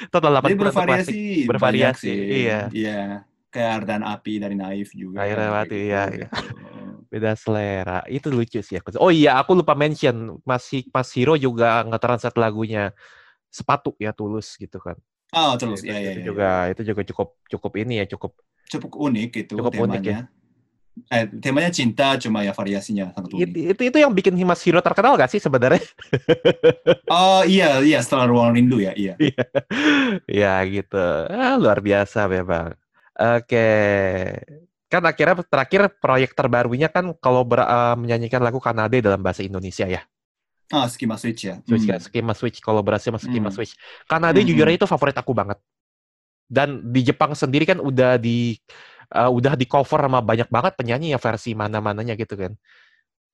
[0.08, 2.60] Itu tahun 80-an Jadi bervariasi, Bervariasi, iya.
[2.72, 3.00] Iya,
[3.52, 5.24] kayak dan Api dari Naif juga.
[5.24, 6.16] Kayak Api, gitu, iya, gitu.
[6.24, 6.28] iya.
[7.08, 8.04] Beda selera.
[8.06, 8.94] Itu lucu sih aku.
[9.00, 10.38] Oh iya, aku lupa mention.
[10.44, 12.92] Masih Mas Hiro juga nge-translate lagunya
[13.48, 14.96] sepatu ya tulus gitu kan.
[15.32, 16.28] Oh, terus, itu, iya, iya, itu iya.
[16.28, 18.32] juga itu juga cukup cukup ini ya cukup
[18.68, 20.20] Cukup unik itu Cukup unik temanya.
[21.08, 23.48] Eh, temanya cinta, cuma ya variasinya sangat unik.
[23.48, 25.80] itu, itu itu yang bikin Mas Hiro terkenal gak sih sebenarnya?
[27.08, 29.16] Oh iya, iya setelah Ruang Rindu ya, iya.
[30.28, 31.00] ya gitu.
[31.32, 32.76] Ah, luar biasa memang.
[33.16, 33.64] Oke.
[34.88, 39.84] Kan akhirnya terakhir proyek terbarunya kan kalau ber, eh, menyanyikan lagu Kanade dalam bahasa Indonesia
[39.84, 40.02] ya.
[40.68, 41.60] Ah, Skima Switch ya.
[41.64, 41.96] Switch Hmm.
[41.96, 43.56] Skema Switch kolaborasi sama Skema Hmm.
[43.56, 43.72] Switch.
[44.04, 44.76] Kanade Hmm, jujur hmm.
[44.76, 45.56] itu favorit aku banget.
[46.48, 48.56] Dan di Jepang sendiri kan udah di
[49.08, 52.52] eh, udah di cover sama banyak banget penyanyi ya versi mana-mananya gitu kan.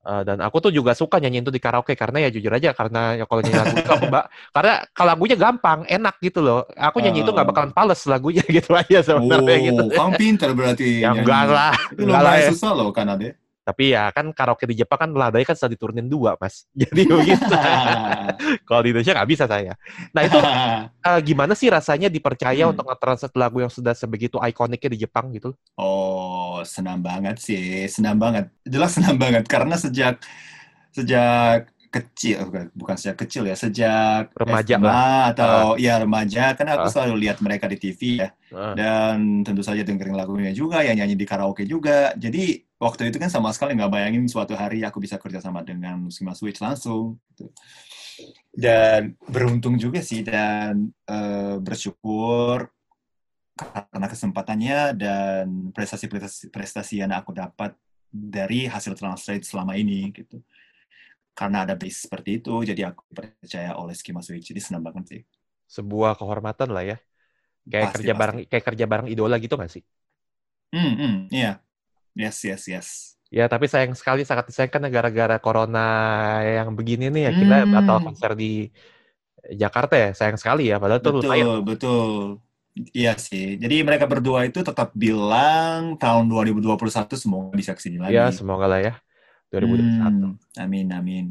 [0.05, 3.17] Uh, dan aku tuh juga suka nyanyiin itu di karaoke karena ya jujur aja karena
[3.17, 4.25] ya kalau nyanyi lagu itu aku mbak.
[4.53, 6.69] Karena kalau lagunya gampang enak gitu loh.
[6.77, 9.85] Aku nyanyi uh, itu nggak bakalan pales lagunya gitu aja sebenarnya oh, gitu.
[9.97, 12.49] kamu pintar berarti ya enggak lah itu enggak lah ya.
[12.53, 16.05] susah loh kan ade tapi ya kan karaoke di Jepang kan ladanya kan sudah diturunin
[16.05, 16.69] dua mas.
[16.81, 17.49] Jadi begitu.
[18.69, 19.73] Kalau di Indonesia nggak bisa saya.
[20.13, 22.77] Nah itu uh, gimana sih rasanya dipercaya Hmm.
[22.77, 25.57] untuk nge-translate lagu yang sudah sebegitu ikoniknya di Jepang gitu?
[25.75, 28.53] Oh, senang banget sih, senang banget.
[28.63, 29.49] Jelas senang banget.
[29.49, 30.21] Karena sejak
[30.91, 36.93] sejak kecil, bukan- sejak kecil ya, sejak Remaja SMA atau ya remaja, kan aku Ah.
[36.93, 41.15] selalu lihat mereka di TV ya, Uh, dan tentu saja dengerin lagunya juga, ya nyanyi
[41.15, 42.11] di karaoke juga.
[42.19, 45.95] Jadi waktu itu kan sama sekali nggak bayangin suatu hari aku bisa kerja sama dengan
[46.05, 47.17] Muskima Switch langsung.
[47.33, 47.45] gitu.
[48.55, 52.71] Dan beruntung juga sih dan eh, bersyukur
[53.55, 57.71] karena kesempatannya dan prestasi-prestasi prestasi yang aku dapat
[58.11, 60.43] dari hasil translate selama ini gitu.
[61.35, 64.51] Karena ada base seperti itu, jadi aku percaya oleh Skima Switch.
[64.55, 65.23] Jadi senang banget sih.
[65.77, 66.97] sebuah kehormatan lah ya
[67.73, 68.21] kayak Pasti, kerja pasti.
[68.21, 69.85] bareng kayak kerja bareng idola gitu nggak sih
[70.73, 71.65] Hmm, hmm, iya.
[72.15, 72.89] Yes, yes, yes.
[73.35, 75.83] Ya, tapi sayang sekali sangat disayangkan gara-gara corona
[76.47, 77.73] yang begini nih ya kita Hmm.
[77.75, 78.71] batal konser di
[79.51, 80.09] Jakarta ya.
[80.15, 81.47] Sayang sekali ya, padahal tuh lumayan.
[81.47, 82.11] Betul, betul.
[82.95, 83.55] Iya sih.
[83.59, 88.15] Jadi mereka berdua itu tetap bilang tahun 2021 semoga bisa ke sini lagi.
[88.15, 88.93] Ya, semoga lah ya.
[89.51, 90.35] 2021.
[90.35, 91.25] Hmm, amin, amin.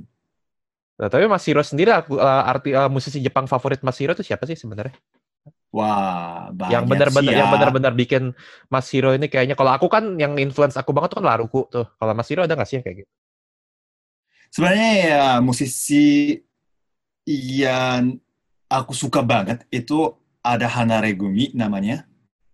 [1.00, 4.24] Nah, tapi Mas Hiro sendiri aku, eh, arti eh, musisi Jepang favorit Mas Hiro itu
[4.24, 4.96] siapa sih sebenarnya?
[5.74, 7.54] Wah, yang benar-benar yang ya.
[7.58, 8.38] benar-benar bikin
[8.70, 11.90] Mas Hiro ini kayaknya kalau aku kan yang influence aku banget tuh kan Laruku tuh.
[11.98, 13.12] Kalau Mas Hiro ada nggak sih yang kayak gitu?
[14.54, 16.38] Sebenarnya ya musisi
[17.26, 18.22] yang
[18.70, 20.14] aku suka banget itu
[20.46, 22.06] ada Hana Regumi namanya.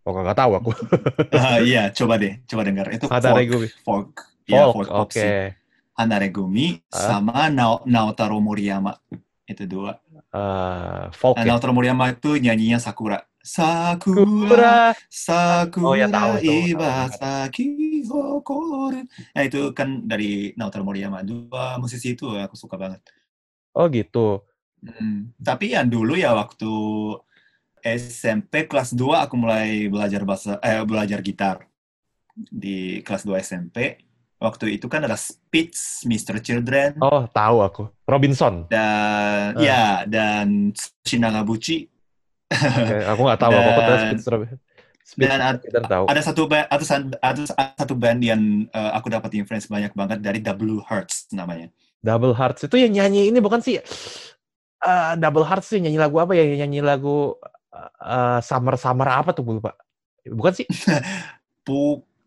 [0.07, 0.71] Oh, nggak tahu aku.
[1.35, 2.87] Ah, iya, coba deh, coba dengar.
[2.89, 3.67] Itu folk, Regumi.
[3.83, 4.09] folk.
[4.47, 5.19] Iya, Folk, folk pop oke.
[5.19, 5.51] sih.
[5.93, 7.19] Hana Regumi Ah.
[7.19, 8.95] sama Nao- Naotaro Moriyama.
[9.49, 9.97] Itu dua.
[10.29, 11.49] Eh, folk ya.
[11.49, 13.25] Naotaro Moriyama itu nyanyinya Sakura.
[13.41, 14.77] Sakura, Kura.
[15.09, 16.37] Sakura, Oh, ya, tahu.
[16.37, 19.01] Ibasaki Hokoru.
[19.33, 21.25] Nah, itu kan dari Naotaro Moriyama.
[21.25, 23.01] Dua musisi itu aku suka banget.
[23.73, 24.45] Oh gitu.
[24.85, 26.71] Hmm, Tapi yang dulu ya waktu
[27.79, 31.63] SMP kelas 2 aku mulai belajar bahasa eh belajar gitar
[32.35, 33.97] di kelas 2 SMP.
[34.39, 36.39] Waktu itu kan ada Spitz, Mr.
[36.39, 37.83] Children Oh, tahu aku.
[38.07, 38.71] Robinson.
[38.71, 39.59] dan Ah.
[39.59, 40.71] ya dan
[41.03, 41.91] Shinagabuchi.
[42.49, 43.51] Oke, aku nggak tahu.
[43.51, 44.57] Aku tahu Dan- Spitz Robinson.
[45.03, 46.03] Spitz Dan ad- kita tahu.
[46.07, 47.43] Ada satu band, ada,
[47.75, 51.67] satu band yang eh, aku dapat influence banyak banget dari W Hearts namanya.
[51.99, 53.75] Double Hearts itu yang nyanyi ini bukan sih?
[54.79, 56.47] eh, Double Hearts sih nyanyi lagu apa ya?
[56.47, 57.35] Yang Nyanyi lagu
[57.99, 59.75] eh, Summer Summer apa tuh gue lupa.
[60.23, 60.63] Bukan sih?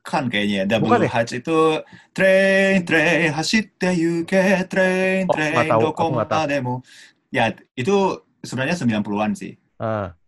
[0.03, 0.67] Bukan kayaknya.
[0.67, 1.11] W Bukan ya?
[1.15, 1.59] Hearts itu
[2.11, 6.45] train train hashite yuke train Oh, train nggak tahu, doko aku nggak tahu.
[6.51, 6.75] demo.
[7.31, 7.95] Ya, itu
[8.43, 9.55] sebenarnya 90-an sih.
[9.79, 10.19] Ah.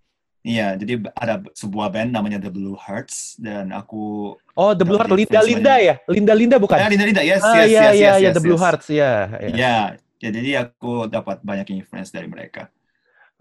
[0.44, 5.10] Iya, jadi ada sebuah band namanya The Blue Hearts dan aku Oh, The Blue Hearts.
[5.10, 5.94] Linda Linda ya?
[6.06, 6.78] Linda Linda bukan?
[6.78, 8.60] Ya, Linda Linda, yes, ah, yes, iya, yes, iya, yes, iya, yes, The Blue.
[8.60, 9.12] Hearts, ya.
[9.40, 9.48] ya.
[9.50, 9.76] Ya,
[10.22, 12.70] ya, jadi aku dapat banyak influence dari mereka.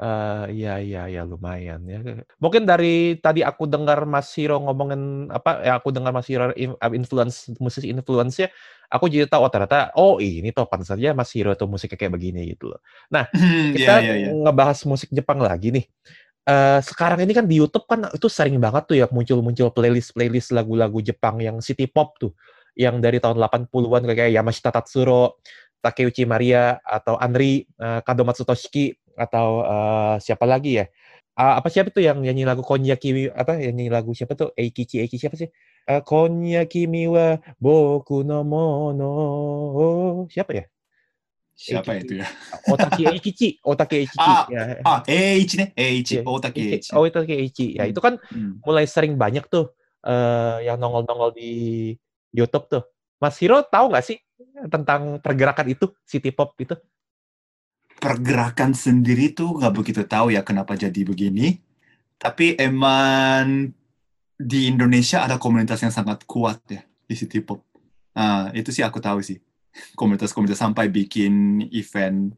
[0.03, 2.03] Eh, iya, iya, iya, lumayan ya.
[2.43, 5.63] Mungkin dari tadi aku dengar Mas Hiro ngomongin apa?
[5.63, 8.51] Ya, aku dengar Mas Hiro in- influence musisi influence ya.
[8.91, 12.51] Aku jadi tahu oh ternyata oh ini pantas saja Mas Hiro tuh musiknya kayak begini
[12.51, 12.83] gitu loh.
[13.73, 14.29] Iya, Kita iya, iya.
[14.43, 15.85] ngebahas musik Jepang lagi nih.
[16.43, 20.99] Eh, sekarang ini kan di YouTube kan itu sering banget tuh ya muncul-muncul playlist-playlist lagu-lagu
[20.99, 22.35] Jepang yang city pop tuh.
[22.75, 25.39] Yang dari tahun 80-an kayak Yamashita Tatsuro,
[25.79, 30.86] Takeuchi Maria atau Anri, eh, Kadomatsu Toshiki atau eh, siapa lagi ya?
[31.34, 35.01] Ah, apa siapa tuh yang nyanyi lagu Konyaki apa yang nyanyi lagu siapa tuh Eikichi
[35.01, 35.49] Eikichi siapa sih?
[35.89, 39.11] Eh, Konyaki wa boku no mono
[40.30, 40.66] siapa ya?
[41.53, 42.05] Siapa Eikichi.
[42.05, 42.28] itu ya?
[42.70, 44.61] Otaki Eikichi, Otaki Eikichi Ah, ya.
[44.86, 46.74] Ah, Eiichi nih, Eiichi, Iya, Otaki Eiichi.
[46.78, 46.91] Eiichi.
[46.93, 47.66] Oh, itu kayak Eiichi.
[47.78, 47.91] Ya, Hmm.
[47.93, 48.51] itu kan Hmm.
[48.61, 51.51] mulai sering banyak tuh eh yang nongol-nongol di
[52.36, 52.84] YouTube tuh.
[53.18, 54.18] Mas Hiro tahu nggak sih
[54.68, 56.76] tentang pergerakan itu, city pop itu?
[58.03, 61.55] Pergerakan sendiri tuh nggak begitu tahu ya kenapa jadi begini.
[62.19, 63.71] Tapi emang
[64.35, 67.63] di Indonesia ada komunitas yang sangat kuat ya di city pop.
[68.11, 69.39] Ah, itu sih aku tahu sih.
[69.95, 72.35] Komunitas-komunitas sampai bikin event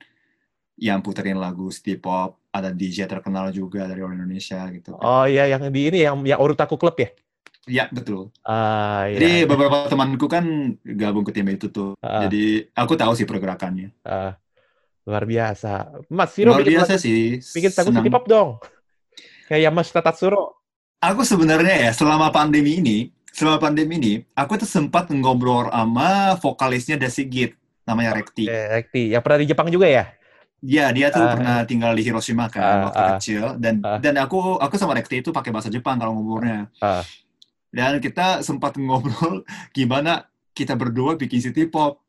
[0.77, 2.37] yang puterin lagu city pop.
[2.53, 4.93] Ada DJ terkenal juga dari orang Indonesia gitu.
[5.01, 7.09] Oh iya, yang di ini yang yang Urutaku Club ya?
[7.65, 8.29] Ya, betul.
[8.45, 9.49] Ah Jadi iya.
[9.49, 11.97] beberapa temanku kan gabung ke tim itu tuh.
[12.05, 13.89] Ah, Jadi aku tahu sih pergerakannya.
[14.05, 14.37] ah.
[15.05, 15.71] Luar biasa.
[16.09, 17.37] Mas Hiro Luar bikin biasa lagu, sih.
[17.39, 18.01] bikin lagu senang.
[18.01, 18.49] city pop dong.
[19.45, 20.57] Kayak Yamashita Tatsuro.
[20.97, 22.97] Aku sebenarnya ya selama pandemi ini,
[23.29, 27.53] selama pandemi ini, aku tuh sempat ngobrol sama vokalisnya Dasigit.
[27.85, 28.49] namanya Rekti.
[28.49, 29.13] Eh, Rekti.
[29.13, 30.09] Yang pernah di Jepang juga ya?
[30.57, 31.37] Iya, dia tuh Ah.
[31.37, 33.09] pernah tinggal di Hiroshima kan Ah, waktu ah.
[33.13, 34.01] kecil dan Ah.
[34.01, 36.65] dan aku aku sama Rekti itu pakai bahasa Jepang kalau ngobrolnya.
[36.81, 37.05] Ah.
[37.69, 39.45] Dan kita sempat ngobrol
[39.77, 42.01] gimana kita berdua bikin city pop.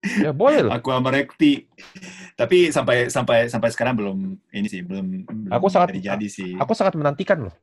[0.00, 0.72] Ya boleh loh.
[0.72, 1.68] Aku sama Rekti.
[2.32, 4.18] Tapi sampai sampai sampai sekarang belum
[4.56, 6.56] ini sih, belum belum Aku sangat- jadi sih.
[6.56, 7.54] Aku sangat menantikan loh.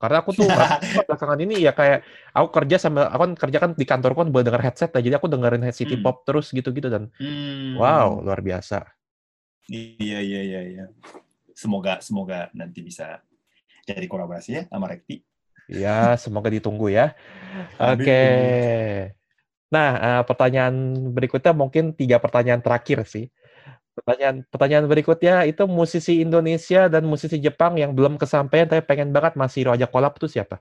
[0.00, 0.44] Karena aku tuh
[1.08, 4.44] belakangan ini ya kayak aku kerja sama aku kan kerja kan di kantor kan boleh
[4.44, 5.00] denger headset ya.
[5.00, 6.04] Jadi aku dengerin city Hmm.
[6.04, 7.76] pop terus gitu-gitu dan Hmm.
[7.80, 8.84] wow, luar biasa.
[9.68, 10.84] Iya iya iya iya.
[11.56, 13.20] Semoga semoga nanti bisa
[13.88, 15.20] jadi kolaborasi ya sama Rekti.
[15.70, 17.14] Ya, semoga ditunggu ya.
[17.78, 18.20] Oke.
[19.70, 20.74] Nah, eh, pertanyaan
[21.14, 23.30] berikutnya mungkin tiga pertanyaan terakhir sih.
[23.94, 29.38] Pertanyaan pertanyaan berikutnya itu musisi Indonesia dan musisi Jepang yang belum kesampaian tapi pengen banget
[29.38, 30.58] Mas Hiro ajak collab tuh siapa?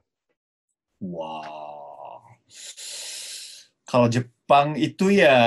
[1.02, 2.26] Wow.
[3.90, 5.38] Kalau Jepang itu ya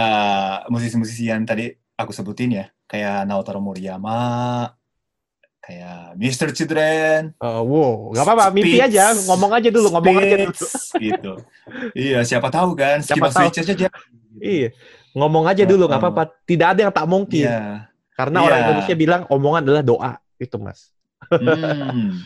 [0.67, 4.67] musisi-musisi yang tadi aku sebutin ya, kayak Naotaro Moriyama,
[5.63, 6.51] kayak Mr.
[6.51, 10.55] Children, Oh, wow, nggak apa-apa, mimpi aja, ngomong aja dulu, ngomong aja dulu.
[10.99, 11.33] Gitu.
[11.95, 13.47] Iya, siapa tahu kan, Siapa tahu.
[13.47, 13.87] Aja.
[14.37, 14.69] Iya,
[15.15, 16.05] ngomong aja dulu, nggak Oh.
[16.11, 16.23] apa-apa.
[16.43, 17.87] Tidak ada yang tak mungkin, Iya.
[18.13, 18.45] karena Iya.
[18.45, 20.91] orang Indonesia bilang omongan adalah doa, itu mas.
[21.31, 22.19] Hmm.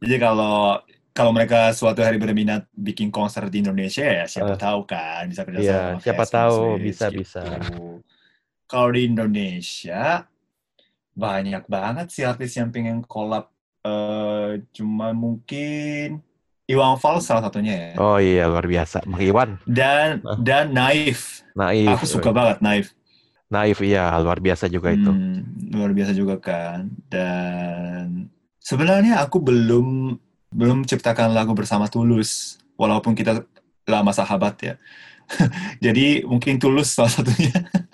[0.00, 0.80] Jadi kalau
[1.12, 4.60] kalau mereka suatu hari berminat bikin konser di Indonesia ya siapa Eh.
[4.60, 7.20] tahu kan bisa kerja Iya, siapa tahu, Switch bisa, gitu.
[7.24, 7.42] bisa.
[8.64, 10.24] Kalau di Indonesia
[11.16, 13.48] banyak banget sih artis yang pengen collab
[13.86, 16.20] eh cuma mungkin
[16.66, 17.90] Iwan Fals salah satunya ya.
[18.02, 19.50] Oh iya, luar biasa, Bang Iwan.
[19.70, 21.46] Dan dan Naif.
[21.54, 22.90] Naif, Aku suka banget Naif.
[23.46, 25.06] Naif, iya, luar biasa juga itu.
[25.06, 26.90] Hmm, luar biasa juga kan.
[27.06, 28.26] Dan
[28.58, 30.18] sebenarnya aku belum
[30.50, 33.46] belum ciptakan lagu bersama Tulus, walaupun kita
[33.86, 34.74] lama sahabat ya.
[35.86, 37.54] Jadi mungkin Tulus salah satunya.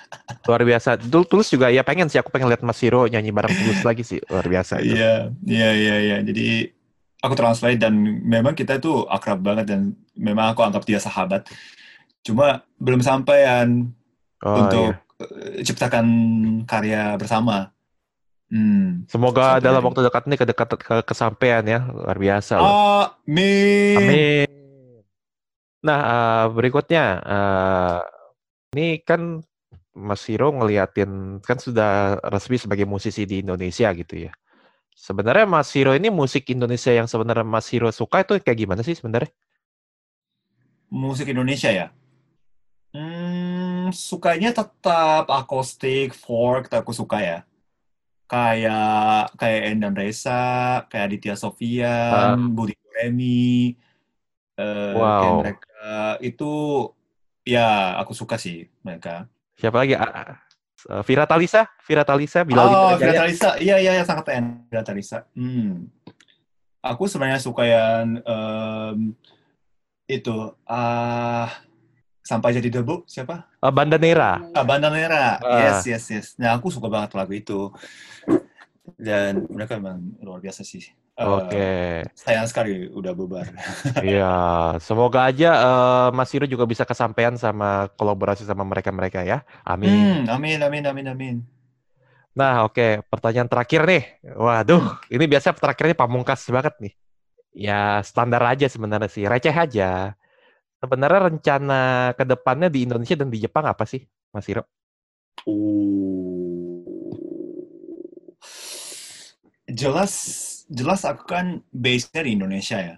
[0.43, 0.99] Luar biasa.
[0.99, 4.03] Tul- Tulus juga ya pengen sih, aku pengen lihat Mas Hiro nyanyi bareng Tulus lagi
[4.03, 4.83] sih, luar biasa.
[4.83, 6.17] Iya, iya, iya, iya.
[6.23, 6.67] Jadi
[7.23, 7.95] aku translate dan
[8.27, 11.47] memang kita itu akrab banget dan memang aku anggap dia sahabat.
[12.27, 13.91] Cuma belum sampaian
[14.43, 15.23] Oh, untuk iya.
[15.23, 16.07] eh, ciptakan
[16.67, 17.71] karya bersama.
[18.51, 19.07] Hmm.
[19.07, 22.75] Semoga Suatu dalam waktu dekat ini kedekat ke kesampaian ya, luar biasa loh.
[23.23, 23.97] Amin.
[24.03, 24.51] Amin.
[25.87, 27.99] Nah, eh, berikutnya, eh,
[28.75, 29.39] ini kan
[29.93, 34.33] Mas Hiro ngeliatin, kan sudah resmi sebagai musisi di Indonesia gitu ya.
[34.97, 38.97] Sebenarnya Mas Hiro ini musik Indonesia yang sebenarnya Mas Hiro suka itu kayak gimana sih
[38.97, 39.29] sebenarnya?
[40.93, 41.87] Musik Indonesia ya.
[42.93, 47.39] Hmm, sukanya tetap akustik, folk, aku suka ya.
[48.29, 53.77] Kayak kayak Endan Reza, kayak Aditya Sofian, Budi Doremi,
[54.61, 55.21] eh, Wow.
[55.21, 55.85] kayak mereka
[56.21, 56.53] itu
[57.49, 59.29] ya aku suka sih mereka.
[59.63, 59.95] Siapa lagi?
[61.07, 61.71] Vira Talisa?
[61.87, 62.99] Vira Talisa, Bilal Oh.
[62.99, 65.23] Vira Talisa, iya iya iya, sangat enak Vira Talisa.
[65.39, 65.87] Hmm.
[66.83, 69.15] Aku sebenarnya suka yang em,
[70.11, 70.35] itu
[70.67, 71.47] ah
[72.27, 73.47] sampai jadi debu siapa?
[73.63, 74.43] Eh, Bandanera.
[74.51, 75.39] Ah, Bandanera.
[75.39, 75.79] Ah.
[75.79, 76.27] Yes, yes, yes.
[76.43, 77.71] Nah, aku suka banget lagu itu.
[78.99, 80.83] Dan mereka memang luar biasa sih.
[81.13, 81.69] Eh, Oke.
[82.17, 83.45] sayang sekali udah bubar.
[84.03, 84.33] Iya,
[84.81, 89.45] semoga aja eh, Mas Hiro juga bisa kesampaian sama kolaborasi sama mereka-mereka ya.
[89.63, 89.93] Amin.
[89.93, 91.35] Hmm, amin, amin, amin, amin.
[92.33, 94.03] Nah, oke, pertanyaan terakhir nih.
[94.25, 96.93] Waduh, ini biasa terakhirnya pamungkas banget nih.
[97.53, 100.17] Ya, standar aja sebenarnya sih, receh aja.
[100.81, 101.83] Sebenarnya rencana
[102.17, 104.65] ke depannya di Indonesia dan di Jepang apa sih, Mas Hiro?
[105.45, 106.83] Oh.
[109.73, 110.13] Jelas,
[110.69, 112.97] jelas aku kan base-nya di Indonesia ya.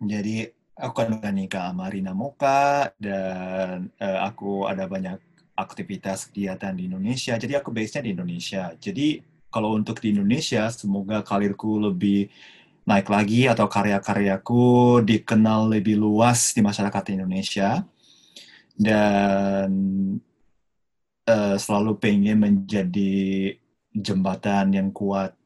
[0.00, 5.20] Jadi aku kan nikah sama Rina Moka dan eh, aku ada banyak
[5.52, 7.36] aktivitas kegiatan di Indonesia.
[7.36, 8.72] Jadi aku base-nya di Indonesia.
[8.80, 9.20] Jadi
[9.52, 12.32] kalau untuk di Indonesia, semoga karirku lebih
[12.88, 17.84] naik lagi atau karya-karyaku dikenal lebih luas di masyarakat Indonesia.
[18.80, 19.70] Dan
[21.28, 23.52] eh, selalu pengen menjadi
[23.92, 25.36] jembatan yang kuat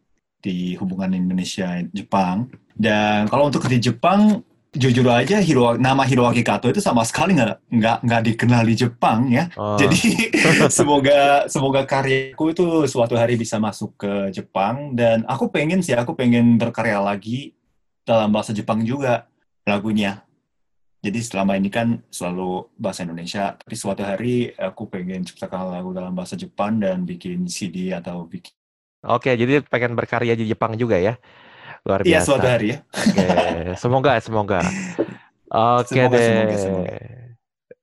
[0.45, 2.53] di hubungan Indonesia Jepang.
[2.77, 4.45] Dan kalau untuk di Jepang,
[4.77, 9.31] jujur aja Hiro, nama Hiroaki Kato itu sama sekali nggak nggak nggak dikenal di Jepang
[9.33, 9.49] ya.
[9.57, 10.35] Oh, Jadi
[10.77, 16.13] semoga semoga karyaku itu suatu hari bisa masuk ke Jepang dan aku pengen sih aku
[16.13, 17.57] pengen berkarya lagi
[18.05, 19.31] dalam bahasa Jepang juga
[19.65, 20.21] lagunya.
[21.05, 26.17] Jadi selama ini kan selalu bahasa Indonesia, tapi suatu hari aku pengen ciptakan lagu dalam
[26.17, 28.57] bahasa Jepang dan bikin CD atau bikin
[29.05, 31.15] Oke, jadi pengen berkarya di Jepang juga ya.
[31.85, 32.27] Luar Iya biasa.
[32.27, 32.79] suatu hari ya.
[32.97, 33.27] Oke,
[33.77, 34.61] semoga semoga.
[35.53, 36.25] Oke Semoga, deh.
[36.25, 36.95] semoga, semoga.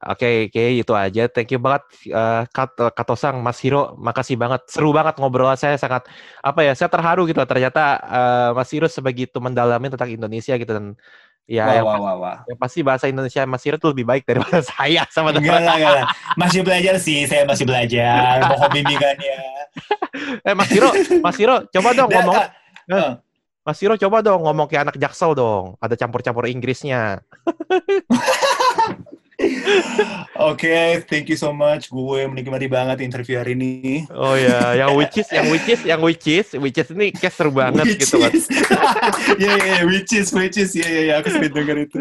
[0.02, 1.30] Oke, oke itu aja.
[1.30, 3.94] Thank you banget uh, Kat, Katosang, Mas Hiro.
[4.02, 4.66] Makasih banget.
[4.66, 6.10] Seru banget ngobrol saya sangat
[6.42, 6.74] apa ya?
[6.74, 7.38] Saya terharu gitu.
[7.46, 10.98] Ternyata uh, Mas Hiro sebegitu mendalami tentang Indonesia gitu dan
[11.46, 12.38] ya Wah, yang, wah, wah, wah.
[12.48, 15.94] yang pasti bahasa Indonesia Mas Hiro tuh lebih baik daripada saya sama Enggak lah, enggak
[16.00, 16.06] lah.
[16.36, 18.40] Masih belajar sih, saya masih belajar.
[18.48, 19.40] Mohon bimbingannya.
[20.42, 20.90] Eh Mas Hiro,
[21.20, 22.36] Mas Hiro, coba dong Dan, ngomong.
[22.36, 22.48] ah,
[22.92, 23.12] ah,
[23.62, 25.78] Mas Hiro coba dong ngomong kayak anak jaksel dong.
[25.78, 27.22] Ada campur-campur Inggrisnya.
[30.42, 31.92] Oke, thank you so much.
[31.92, 34.06] Gue menikmati banget interview hari ini.
[34.10, 37.34] Oh ya, yang which is, yang which is, yang which is, which is ini kayak
[37.36, 38.32] seru banget which gitu kan.
[38.34, 38.46] is,
[39.38, 41.98] ya ya ya, which is, which is, ya ya ya, aku sering denger itu.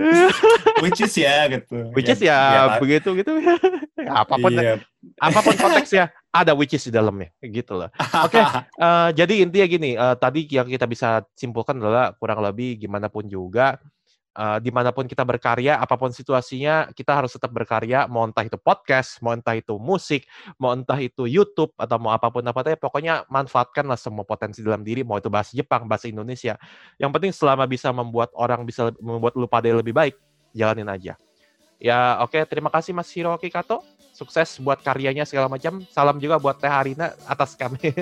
[0.80, 1.76] Which is ya, gitu.
[1.92, 3.32] Which is ya, begitu gitu.
[4.24, 4.80] apa pun Iya.
[5.20, 7.88] apa pun konteksnya ada which is di dalamnya gitu loh.
[8.24, 8.40] Oke,
[8.86, 13.28] eh, jadi intinya gini, eh, tadi yang kita bisa simpulkan adalah kurang lebih gimana pun
[13.28, 13.76] juga
[14.34, 18.06] eh, di mana pun kita berkarya, apa pun situasinya, kita harus tetap berkarya.
[18.06, 20.26] Mau entah itu podcast, mau entah itu musik,
[20.60, 24.86] mau entah itu YouTube atau mau apa pun apa teh, pokoknya manfaatkanlah semua potensi dalam
[24.86, 25.02] diri.
[25.02, 26.54] Mau itu bahasa Jepang, bahasa Indonesia.
[27.00, 30.14] Yang penting selama bisa membuat orang bisa membuat lu pada lebih baik,
[30.54, 31.14] jalanin aja.
[31.80, 33.80] Ya oke, terima kasih Mas Hiroki Kato.
[34.12, 35.80] Sukses buat karyanya segala macam.
[35.88, 37.80] Salam juga buat Teh Harina atas kami.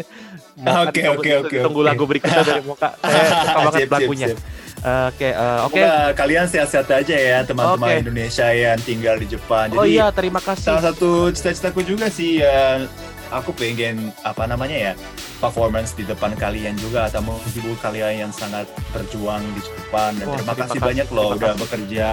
[0.88, 2.98] Oke, oke, oke, Tunggu lagu berikutnya dari Moka.
[2.98, 4.26] Saya suka banget lagunya.
[4.34, 4.38] sip.
[4.78, 5.74] Oke, eh, oke.
[5.74, 8.00] Semoga kalian sehat-sehat aja ya teman-teman Oke.
[8.00, 9.66] Indonesia yang tinggal di Jepang.
[9.68, 10.70] Jadi Oh iya, terima kasih.
[10.70, 12.86] salah satu cita-citaku juga sih ya
[13.28, 14.92] aku pengen apa namanya ya
[15.36, 20.36] performance di depan kalian juga atau menghibur kalian yang sangat berjuang di Jepang dan Wah,
[20.36, 21.60] terima, terima kasih banyak loh udah kasih.
[21.60, 22.06] bekerja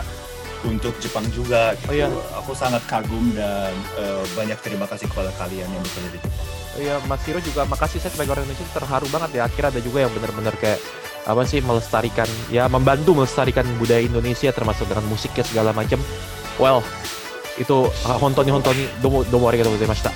[0.65, 1.89] untuk Jepang juga gitu.
[1.89, 2.07] Oh iya.
[2.41, 6.43] Aku sangat kagum dan eh, banyak terima kasih kepada kalian yang bekerja di Jepang.
[6.75, 9.41] Oh Iya, Mas Hiro juga makasih saya sebagai orang Indonesia terharu banget ya.
[9.47, 10.79] Akhirnya ada juga yang benar-benar kayak
[11.25, 15.97] apa sih melestarikan ya membantu melestarikan budaya Indonesia termasuk dengan musiknya segala macam.
[16.61, 16.85] Well,
[17.57, 20.11] itu ah, hontoni hontoni domo domo arigatou gozaimashita.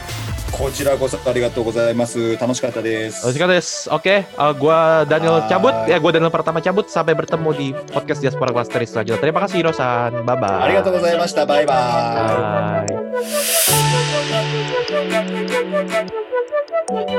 [0.54, 2.36] Kochira koso arigatou gozaimasu.
[2.36, 3.24] Tanoshikatta desu.
[3.24, 3.88] Tanoshikatta desu.
[3.96, 5.72] Oke, okay, uh, gua Daniel cabut.
[5.88, 9.24] Ya, gua Daniel pertama cabut sampai bertemu di podcast Diaspora Cluster selanjutnya.
[9.24, 10.28] Terima kasih Rosan.
[10.28, 10.62] Bye bye.
[10.68, 11.48] Arigatou gozaimashita.
[11.48, 12.86] Bye bye.
[16.04, 16.68] bye.
[16.90, 17.10] Thank